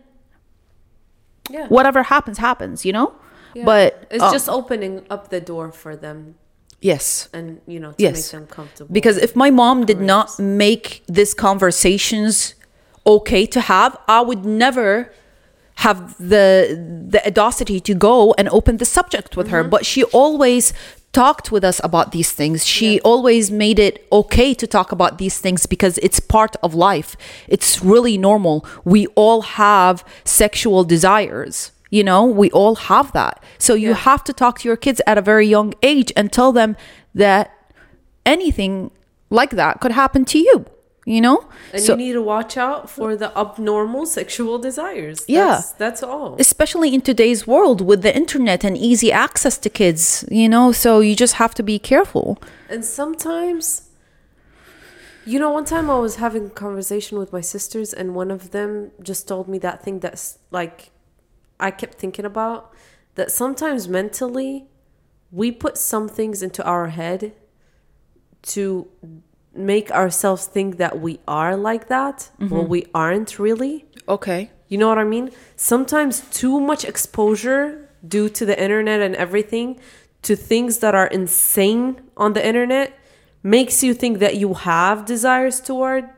yeah. 1.50 1.68
whatever 1.68 2.04
happens 2.04 2.38
happens 2.38 2.86
you 2.86 2.94
know? 2.94 3.14
But 3.66 4.08
it's 4.10 4.24
uh, 4.24 4.32
just 4.32 4.48
opening 4.48 5.06
up 5.10 5.30
the 5.30 5.42
door 5.42 5.72
for 5.72 5.96
them. 5.96 6.36
Yes. 6.80 7.30
And 7.34 7.60
you 7.68 7.80
know 7.80 7.92
to 7.92 8.02
Yes. 8.02 8.16
make 8.16 8.40
them 8.40 8.48
comfortable. 8.48 8.94
Because 8.94 9.18
if 9.18 9.36
my 9.36 9.50
mom 9.52 9.86
did 9.86 10.00
not 10.00 10.40
make 10.40 11.04
these 11.08 11.34
conversations 11.34 12.56
okay 13.04 13.48
to 13.48 13.60
have 13.60 13.98
i 14.08 14.22
would 14.22 14.46
never 14.46 15.12
have 15.78 16.16
the 16.20 16.78
the 17.10 17.20
audacity 17.26 17.80
to 17.80 17.96
go 17.96 18.32
and 18.38 18.48
open 18.50 18.78
the 18.78 18.86
subject 18.86 19.36
with 19.36 19.48
her. 19.50 19.64
But 19.64 19.86
she 19.86 20.04
always 20.22 20.74
talked 21.14 21.52
with 21.52 21.64
us 21.64 21.82
about 21.84 22.12
these 22.12 22.32
things. 22.32 22.66
She 22.66 23.00
always 23.02 23.52
made 23.52 23.80
it 23.80 24.08
okay 24.12 24.54
to 24.54 24.66
talk 24.66 24.92
about 24.92 25.18
these 25.18 25.40
things 25.40 25.66
because 25.66 25.98
it's 26.00 26.20
part 26.20 26.56
of 26.64 26.74
life. 26.74 27.18
It's 27.48 27.84
really 27.84 28.18
normal. 28.18 28.66
We 28.86 29.08
all 29.08 29.42
have 29.42 30.06
sexual 30.24 30.84
desires 30.84 31.72
you 31.92 32.04
know? 32.06 32.26
We 32.26 32.50
all 32.52 32.76
have 32.76 33.12
that. 33.12 33.44
So 33.60 33.74
you 33.76 33.94
have 33.94 34.24
to 34.24 34.34
talk 34.34 34.60
to 34.60 34.68
your 34.68 34.78
kids 34.78 35.02
at 35.06 35.18
a 35.18 35.22
very 35.22 35.46
young 35.46 35.74
age 35.84 36.12
and 36.16 36.32
tell 36.32 36.52
them 36.52 36.78
that 37.14 37.52
anything 38.26 38.92
like 39.30 39.52
that 39.52 39.82
could 39.82 39.92
happen 39.92 40.26
to 40.26 40.40
you 40.40 40.66
you 41.12 41.22
know? 41.22 41.38
And 41.74 41.82
so 41.84 41.94
you 41.94 41.98
need 41.98 42.14
to 42.14 42.22
watch 42.22 42.54
out 42.58 42.90
for 42.90 43.16
the 43.16 43.30
abnormal 43.38 44.06
sexual 44.06 44.58
desires. 44.60 45.20
Yeah. 45.28 45.46
that's, 45.46 45.72
that's 45.84 46.04
all. 46.04 46.36
Especially 46.40 46.94
in 46.94 47.02
today's 47.02 47.46
world 47.46 47.80
with 47.90 48.02
the 48.02 48.14
internet 48.24 48.64
and 48.64 48.78
easy 48.78 49.12
access 49.12 49.58
to 49.60 49.70
kids 49.70 50.26
you 50.30 50.48
know? 50.50 50.72
So 50.72 51.00
you 51.00 51.16
just 51.16 51.36
have 51.36 51.54
to 51.56 51.64
be 51.64 51.78
careful. 51.80 52.42
And 52.70 52.84
sometimes, 52.86 53.90
you 55.26 55.40
know, 55.40 55.52
one 55.52 55.66
time 55.66 55.90
I 55.90 56.00
was 56.00 56.16
having 56.16 56.48
a 56.48 56.50
conversation 56.50 57.18
with 57.18 57.32
my 57.34 57.42
sisters, 57.42 57.94
and 57.94 58.16
one 58.16 58.32
of 58.32 58.52
them 58.52 58.92
just 59.02 59.28
told 59.28 59.48
me 59.48 59.58
that 59.60 59.84
thing 59.84 60.00
that's 60.00 60.40
like 60.52 60.92
I 61.60 61.72
kept 61.72 61.96
thinking 61.96 62.26
about 62.26 62.74
that 63.16 63.32
sometimes 63.32 63.88
mentally 63.88 64.66
we 65.32 65.52
put 65.52 65.78
some 65.78 66.08
things 66.10 66.42
into 66.42 66.64
our 66.64 66.88
head 66.90 67.34
to 68.42 68.88
make 69.54 69.92
ourselves 69.92 70.46
think 70.46 70.78
that 70.78 71.00
we 71.00 71.20
are 71.28 71.58
like 71.58 71.88
that. 71.88 72.30
Well, 72.40 72.50
mm-hmm. 72.50 72.70
we 72.70 72.86
aren't 72.94 73.40
really. 73.40 73.86
okay 74.08 74.52
You 74.68 74.78
know 74.78 74.88
what 74.88 74.98
I 74.98 75.04
mean? 75.04 75.32
Sometimes 75.56 76.22
too 76.32 76.60
much 76.60 76.86
exposure 76.86 77.90
due 78.08 78.30
to 78.30 78.46
the 78.46 78.58
internet 78.62 79.02
and 79.02 79.16
everything 79.16 79.80
to 80.24 80.36
things 80.36 80.80
that 80.80 80.96
are 80.96 81.08
insane 81.08 82.02
on 82.16 82.34
the 82.34 82.46
internet 82.46 82.98
makes 83.44 83.84
you 83.84 83.94
think 83.94 84.20
that 84.20 84.38
you 84.38 84.54
have 84.54 85.06
desires 85.06 85.60
toward 85.60 86.10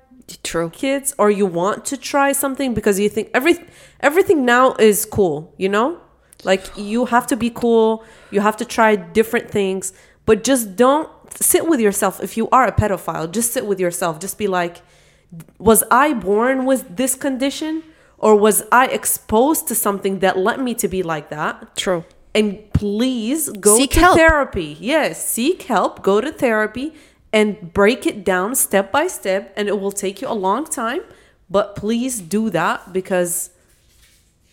true 0.43 0.69
kids 0.69 1.13
or 1.17 1.30
you 1.30 1.46
want 1.46 1.86
to 1.86 1.98
try 1.98 2.32
something 2.32 2.74
because 2.74 3.00
you 3.00 3.10
think 3.10 3.30
every 3.34 3.56
everything 4.00 4.46
now 4.46 4.74
is 4.76 5.06
cool, 5.06 5.54
you 5.58 5.69
know? 5.69 6.00
Like 6.43 6.65
you 6.76 7.06
have 7.06 7.26
to 7.28 7.38
be 7.38 7.50
cool, 7.50 8.04
you 8.32 8.41
have 8.41 8.58
to 8.58 8.65
try 8.65 8.96
different 8.96 9.50
things, 9.50 9.93
but 10.26 10.44
just 10.44 10.76
don't 10.76 11.10
sit 11.34 11.68
with 11.68 11.80
yourself 11.80 12.22
if 12.22 12.38
you 12.38 12.48
are 12.52 12.66
a 12.68 12.72
pedophile. 12.72 13.32
Just 13.32 13.52
sit 13.54 13.66
with 13.66 13.80
yourself. 13.80 14.20
Just 14.20 14.38
be 14.38 14.48
like 14.48 14.82
was 15.58 15.84
I 15.90 16.14
born 16.14 16.66
with 16.66 16.96
this 16.96 17.16
condition 17.16 17.84
or 18.20 18.36
was 18.36 18.64
I 18.72 18.86
exposed 18.88 19.68
to 19.70 19.76
something 19.76 20.20
that 20.20 20.38
led 20.38 20.60
me 20.60 20.76
to 20.76 20.88
be 20.88 21.02
like 21.04 21.30
that? 21.30 21.76
true 21.76 22.06
And 22.36 22.72
please 22.74 23.50
go 23.50 23.78
Seek 23.78 23.92
to 23.92 24.00
help. 24.00 24.18
therapy. 24.18 24.78
Yes, 24.80 25.28
seek 25.28 25.64
help, 25.64 26.04
go 26.04 26.22
to 26.22 26.32
therapy 26.32 26.94
and 27.32 27.74
break 27.74 28.06
it 28.06 28.24
down 28.24 28.54
step 28.56 28.92
by 28.92 29.08
step 29.08 29.52
and 29.58 29.68
it 29.68 29.80
will 29.80 29.92
take 29.92 30.22
you 30.22 30.28
a 30.28 30.38
long 30.48 30.66
time, 30.66 31.02
but 31.50 31.76
please 31.76 32.22
do 32.22 32.50
that 32.52 32.94
because 32.94 33.50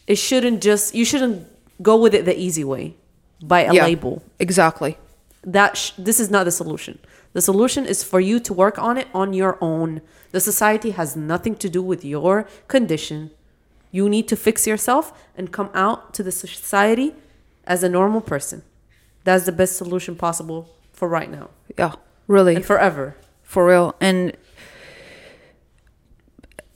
it 0.06 0.16
shouldn't 0.16 0.62
just 0.62 0.94
you 0.94 1.04
shouldn't 1.04 1.46
go 1.82 1.96
with 1.96 2.14
it 2.14 2.24
the 2.24 2.36
easy 2.38 2.64
way 2.64 2.94
by 3.42 3.60
a 3.62 3.72
yeah 3.72 3.84
label 3.84 4.22
exactly 4.38 4.96
that 5.42 5.76
sh- 5.76 5.92
this 5.98 6.20
is 6.20 6.30
not 6.30 6.44
the 6.44 6.50
solution. 6.50 6.98
The 7.32 7.40
solution 7.40 7.86
is 7.86 8.02
for 8.02 8.20
you 8.20 8.40
to 8.40 8.52
work 8.52 8.78
on 8.78 8.96
it 8.96 9.08
on 9.14 9.32
your 9.32 9.56
own. 9.60 10.00
The 10.32 10.40
society 10.40 10.90
has 10.90 11.16
nothing 11.16 11.54
to 11.56 11.68
do 11.68 11.82
with 11.82 12.04
your 12.04 12.46
condition. 12.68 13.30
You 13.90 14.08
need 14.08 14.28
to 14.28 14.36
fix 14.36 14.66
yourself 14.66 15.12
and 15.36 15.52
come 15.52 15.70
out 15.74 16.14
to 16.14 16.22
the 16.22 16.32
society 16.32 17.14
as 17.64 17.82
a 17.82 17.88
normal 17.88 18.20
person. 18.20 18.62
That's 19.24 19.46
the 19.46 19.52
best 19.52 19.76
solution 19.76 20.16
possible 20.16 20.68
for 20.92 21.08
right 21.08 21.30
now 21.30 21.48
yeah 21.78 21.94
really 22.26 22.56
and 22.56 22.64
forever. 22.64 23.16
for 23.42 23.66
real 23.66 23.94
and 24.00 24.36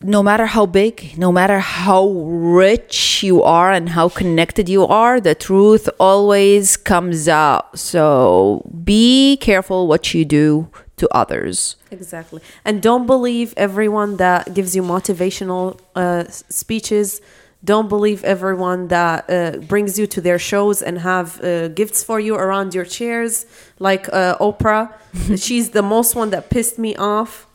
no 0.05 0.23
matter 0.23 0.47
how 0.47 0.67
big 0.67 1.17
no 1.17 1.33
matter 1.33 1.59
how 1.59 2.07
rich 2.09 3.23
you 3.23 3.43
are 3.43 3.73
and 3.73 3.91
how 3.91 4.09
connected 4.09 4.69
you 4.69 4.87
are 4.87 5.21
the 5.21 5.35
truth 5.35 5.89
always 5.99 6.77
comes 6.77 7.29
out 7.29 7.79
so 7.79 8.63
be 8.85 9.37
careful 9.39 9.87
what 9.87 10.15
you 10.15 10.25
do 10.25 10.69
to 10.97 11.09
others. 11.15 11.77
Exactly. 11.91 12.41
And 12.65 12.81
don't 12.81 13.07
believe 13.07 13.55
everyone 13.57 14.17
that 14.17 14.55
gives 14.55 14.77
you 14.77 14.83
motivational 14.83 15.79
uh, 15.95 16.25
speeches. 16.29 17.21
Don't 17.65 17.89
believe 17.89 18.23
everyone 18.25 18.89
that 18.89 19.25
uh, 19.29 19.59
brings 19.59 19.99
you 19.99 20.07
to 20.09 20.21
their 20.21 20.39
shows 20.39 20.83
and 20.83 20.99
have 20.99 21.43
uh, 21.43 21.69
gifts 21.69 22.05
for 22.05 22.21
you 22.21 22.35
around 22.35 22.75
your 22.75 22.85
chairs, 22.85 23.47
like 23.79 24.09
uh, 24.13 24.37
Oprah. 24.39 24.93
She's 25.45 25.71
the 25.71 25.83
most 25.83 26.15
one 26.15 26.31
that 26.31 26.51
pissed 26.51 26.79
me 26.79 26.95
off. 26.97 27.47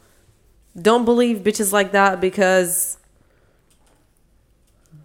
Don't 0.80 1.06
believe 1.06 1.40
bitches 1.40 1.74
like 1.74 1.92
that 1.92 2.22
because 2.22 2.98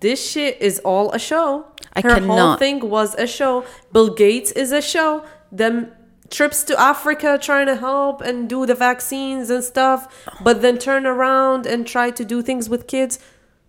this 0.00 0.30
shit 0.30 0.60
is 0.60 0.78
all 0.80 1.12
a 1.12 1.18
show. 1.18 1.66
I 1.94 2.00
Her 2.00 2.20
whole 2.20 2.56
thing 2.56 2.88
was 2.88 3.14
a 3.14 3.26
show. 3.26 3.64
Bill 3.92 4.12
Gates 4.12 4.52
is 4.52 4.72
a 4.72 4.82
show. 4.82 5.24
Them 5.50 5.92
trips 6.30 6.64
to 6.64 6.78
Africa 6.78 7.38
trying 7.40 7.66
to 7.66 7.76
help 7.76 8.20
and 8.20 8.48
do 8.48 8.66
the 8.66 8.74
vaccines 8.74 9.50
and 9.50 9.62
stuff, 9.62 10.26
but 10.42 10.62
then 10.62 10.78
turn 10.78 11.06
around 11.06 11.66
and 11.66 11.86
try 11.86 12.10
to 12.10 12.24
do 12.24 12.42
things 12.42 12.68
with 12.68 12.86
kids. 12.86 13.18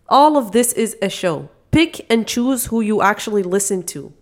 All 0.10 0.38
of 0.38 0.52
this 0.52 0.74
is 0.74 0.98
a 1.02 1.10
show. 1.10 1.50
Pick 1.72 2.06
and 2.10 2.28
choose 2.28 2.68
who 2.68 2.82
you 2.82 3.02
actually 3.02 3.44
listen 3.44 3.84
to. 3.84 4.14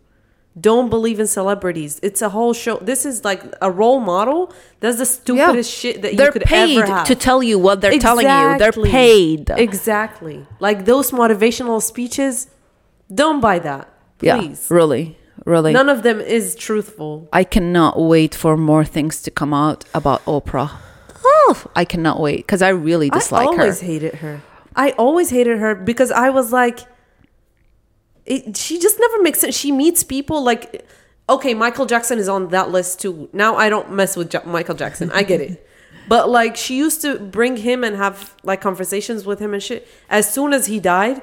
Don't 0.60 0.90
believe 0.90 1.20
in 1.20 1.26
celebrities. 1.26 2.00
It's 2.04 2.22
a 2.22 2.30
whole 2.30 2.54
show. 2.54 2.78
This 2.78 3.06
is 3.06 3.26
like 3.26 3.44
a 3.60 3.72
role 3.72 4.00
model. 4.00 4.54
That's 4.82 4.98
the 4.98 5.06
stupidest 5.06 5.72
shit 5.72 6.04
that 6.04 6.16
they're 6.16 6.28
you 6.28 6.32
could 6.32 6.44
paid 6.44 6.78
ever 6.78 6.86
have. 6.86 7.08
to 7.08 7.16
tell 7.16 7.42
you 7.42 7.58
what 7.58 7.82
they're 7.82 7.98
telling 7.98 8.28
you. 8.28 8.58
They're 8.60 8.72
paid. 8.72 9.50
Exactly. 9.50 10.46
Like 10.60 10.86
those 10.86 11.10
motivational 11.10 11.82
speeches, 11.82 12.48
don't 13.14 13.42
buy 13.42 13.60
that. 13.60 13.90
Please. 14.20 14.68
Yeah, 14.70 14.76
really, 14.76 15.18
really. 15.44 15.74
None 15.74 15.90
of 15.90 16.04
them 16.04 16.22
is 16.22 16.56
truthful. 16.56 17.28
I 17.34 17.44
cannot 17.44 18.00
wait 18.00 18.36
for 18.36 18.56
more 18.56 18.86
things 18.86 19.24
to 19.24 19.32
come 19.32 19.56
out 19.56 19.86
about 19.96 20.24
Oprah. 20.26 20.72
Oh, 21.26 21.66
I 21.76 21.84
cannot 21.84 22.20
wait 22.20 22.38
because 22.38 22.62
I 22.62 22.70
really 22.70 23.10
dislike 23.10 23.48
her. 23.48 23.54
I 23.54 23.56
her. 23.56 23.62
always 23.62 23.80
hated 23.82 24.16
her. 24.16 24.42
I 24.76 24.92
always 24.92 25.30
hated 25.32 25.58
her 25.58 25.74
because 25.74 26.12
I 26.12 26.30
was 26.30 26.52
like, 26.52 26.80
it, 28.26 28.56
she 28.58 28.80
just 28.80 28.98
never 29.00 29.22
makes 29.22 29.40
sense. 29.40 29.56
She 29.56 29.72
meets 29.72 30.04
people 30.04 30.44
like, 30.44 30.86
okay, 31.30 31.54
Michael 31.54 31.86
Jackson 31.86 32.20
is 32.20 32.30
on 32.30 32.50
that 32.50 32.70
list 32.72 33.02
too. 33.02 33.30
Now 33.34 33.56
I 33.56 33.70
don't 33.70 33.92
mess 33.92 34.16
with 34.16 34.34
Ja- 34.34 34.44
Michael 34.46 34.76
Jackson. 34.76 35.12
I 35.12 35.24
get 35.24 35.42
it. 35.42 35.68
But 36.06 36.28
like, 36.30 36.58
she 36.58 36.76
used 36.78 37.02
to 37.04 37.18
bring 37.18 37.56
him 37.56 37.82
and 37.82 37.96
have 37.96 38.36
like 38.44 38.60
conversations 38.60 39.26
with 39.26 39.40
him 39.40 39.54
and 39.54 39.64
shit. 39.64 39.88
As 40.10 40.30
soon 40.30 40.52
as 40.52 40.66
he 40.66 40.82
died, 40.82 41.22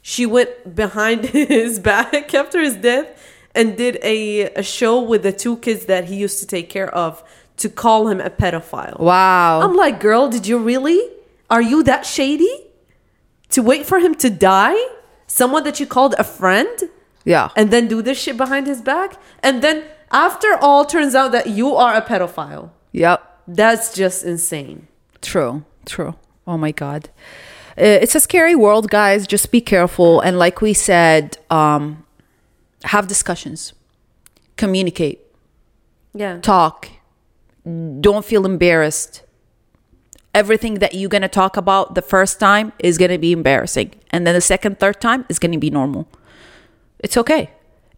she 0.00 0.24
went 0.24 0.74
behind 0.74 1.26
his 1.26 1.78
back 1.78 2.32
after 2.32 2.58
his 2.62 2.74
death 2.74 3.06
and 3.54 3.76
did 3.76 3.98
a, 4.02 4.44
a 4.54 4.62
show 4.62 4.98
with 5.02 5.24
the 5.24 5.32
two 5.32 5.58
kids 5.58 5.84
that 5.86 6.06
he 6.06 6.16
used 6.16 6.38
to 6.40 6.46
take 6.46 6.70
care 6.70 6.88
of 6.94 7.22
to 7.58 7.68
call 7.68 8.08
him 8.08 8.18
a 8.18 8.30
pedophile. 8.30 8.98
wow. 8.98 9.60
I'm 9.60 9.76
like, 9.76 10.00
girl, 10.00 10.30
did 10.30 10.46
you 10.46 10.56
really? 10.58 11.00
Are 11.50 11.62
you 11.62 11.82
that 11.82 12.06
shady? 12.06 12.66
To 13.50 13.62
wait 13.62 13.84
for 13.84 13.98
him 13.98 14.14
to 14.16 14.30
die? 14.30 14.74
Someone 15.26 15.64
that 15.64 15.80
you 15.80 15.86
called 15.86 16.14
a 16.18 16.24
friend? 16.24 16.76
yeah. 17.24 17.48
And 17.56 17.70
then 17.70 17.88
do 17.88 18.02
this 18.02 18.18
shit 18.20 18.36
behind 18.36 18.66
his 18.66 18.80
back? 18.82 19.20
And 19.42 19.62
then 19.62 19.84
after 20.10 20.54
all 20.60 20.84
turns 20.84 21.14
out 21.14 21.32
that 21.32 21.48
you 21.48 21.74
are 21.74 21.94
a 21.94 22.02
pedophile. 22.02 22.70
Yep. 22.92 23.22
That's 23.48 23.94
just 23.94 24.24
insane. 24.24 24.86
True. 25.22 25.64
True. 25.86 26.14
Oh 26.46 26.56
my 26.58 26.70
god. 26.70 27.08
It's 27.76 28.14
a 28.14 28.20
scary 28.20 28.54
world, 28.54 28.88
guys. 28.90 29.26
Just 29.26 29.50
be 29.50 29.60
careful. 29.60 30.20
And 30.20 30.38
like 30.38 30.60
we 30.60 30.72
said, 30.74 31.38
um, 31.50 32.04
have 32.84 33.08
discussions, 33.08 33.72
communicate, 34.56 35.20
Yeah. 36.12 36.38
talk. 36.40 36.88
Don't 37.64 38.24
feel 38.24 38.44
embarrassed. 38.46 39.22
Everything 40.34 40.74
that 40.74 40.94
you're 40.94 41.08
gonna 41.08 41.28
talk 41.28 41.56
about 41.56 41.94
the 41.94 42.02
first 42.02 42.40
time 42.40 42.72
is 42.78 42.98
gonna 42.98 43.18
be 43.18 43.32
embarrassing, 43.32 43.94
and 44.10 44.26
then 44.26 44.34
the 44.34 44.40
second, 44.40 44.80
third 44.80 45.00
time 45.00 45.24
is 45.28 45.38
gonna 45.38 45.58
be 45.58 45.70
normal. 45.70 46.08
It's 46.98 47.16
okay. 47.16 47.50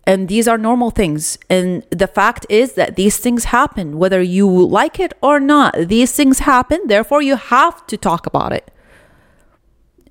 And 0.06 0.28
these 0.28 0.46
are 0.46 0.56
normal 0.56 0.90
things. 0.90 1.36
And 1.50 1.82
the 1.90 2.06
fact 2.06 2.46
is 2.48 2.74
that 2.74 2.94
these 2.94 3.16
things 3.16 3.44
happen, 3.44 3.98
whether 3.98 4.22
you 4.22 4.48
like 4.48 5.00
it 5.00 5.14
or 5.20 5.40
not. 5.40 5.74
These 5.88 6.12
things 6.12 6.40
happen. 6.40 6.80
Therefore, 6.86 7.22
you 7.22 7.34
have 7.34 7.84
to 7.88 7.96
talk 7.96 8.24
about 8.24 8.52
it. 8.52 8.70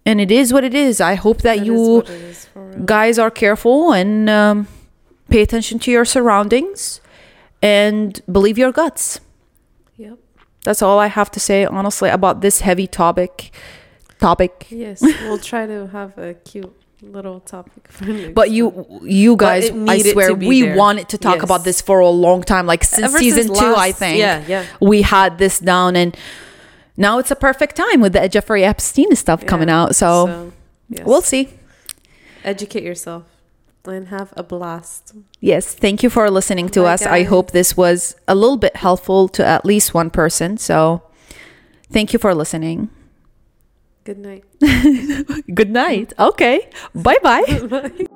And 0.06 0.20
it 0.20 0.32
is 0.32 0.52
what 0.52 0.64
it 0.64 0.74
is. 0.74 1.00
I 1.00 1.16
hope 1.16 1.42
that 1.44 1.60
is 1.60 1.66
you 1.66 1.76
what 1.76 2.10
it 2.10 2.22
is 2.22 2.46
for 2.46 2.66
real. 2.66 2.86
guys 2.86 3.18
are 3.18 3.32
careful 3.32 3.94
and 3.94 4.30
um, 4.30 4.68
pay 5.30 5.42
attention 5.42 5.80
to 5.80 5.92
your 5.92 6.06
surroundings 6.06 7.00
and 7.62 8.22
believe 8.32 8.58
your 8.58 8.72
guts. 8.72 9.20
That's 10.66 10.82
all 10.82 11.00
I 11.00 11.08
have 11.08 11.30
to 11.32 11.40
say, 11.40 11.66
honestly, 11.66 12.10
about 12.10 12.42
this 12.42 12.60
heavy 12.62 12.88
topic. 12.88 13.52
Topic. 14.20 14.68
Yes. 14.70 15.02
we'll 15.24 15.38
try 15.40 15.66
to 15.66 15.88
have 15.88 16.18
a 16.18 16.34
cute 16.34 16.74
little 17.02 17.40
topic 17.42 17.88
for 17.90 18.06
you. 18.06 18.32
But 18.34 18.50
you, 18.52 18.86
you 19.04 19.36
guys, 19.36 19.70
I 19.70 20.00
swear, 20.00 20.34
we 20.34 20.62
there. 20.64 20.76
wanted 20.76 21.08
to 21.10 21.18
talk 21.18 21.36
Yes. 21.36 21.44
about 21.44 21.64
this 21.64 21.82
for 21.82 22.00
a 22.00 22.10
long 22.10 22.42
time. 22.42 22.66
Like 22.66 22.84
since 22.84 23.06
Ever 23.14 23.20
season 23.20 23.48
since 23.48 23.60
two, 23.60 23.74
I 23.78 23.92
think. 23.92 24.18
yeah, 24.18 24.44
yeah. 24.48 24.66
We 24.82 25.04
had 25.04 25.38
this 25.38 25.60
down, 25.60 25.96
and 25.96 26.18
now 26.98 27.20
it's 27.20 27.30
a 27.30 27.36
perfect 27.36 27.76
time 27.76 28.02
with 28.02 28.14
the 28.14 28.28
Jeffrey 28.28 28.64
Epstein 28.64 29.16
stuff 29.16 29.46
coming 29.46 29.68
Yeah. 29.68 29.84
out. 29.84 29.96
So, 29.96 30.52
yes. 30.90 31.06
we'll 31.06 31.22
see. 31.22 31.50
educate 32.44 32.84
yourself 32.84 33.24
and 33.88 34.08
have 34.08 34.34
a 34.38 34.44
blast. 34.44 35.14
Yes, 35.40 35.74
thank 35.74 36.04
you 36.04 36.10
for 36.10 36.30
listening 36.30 36.70
to 36.70 36.82
Bye, 36.82 36.94
us. 36.94 37.02
I 37.06 37.24
hope 37.24 37.52
this 37.52 37.76
was 37.78 38.16
a 38.28 38.36
little 38.36 38.58
bit 38.58 38.76
helpful 38.78 39.28
to 39.30 39.46
at 39.46 39.66
least 39.66 39.94
one 39.94 40.10
person. 40.10 40.58
So, 40.58 41.04
thank 41.92 42.14
you 42.14 42.20
for 42.20 42.34
listening. 42.34 42.90
Good 44.06 44.20
night. 44.20 44.44
Good 45.56 45.72
night. 45.72 46.14
Okay. 46.20 46.70
Bye 46.96 47.18
bye. 47.24 47.44
Bye. 47.68 48.08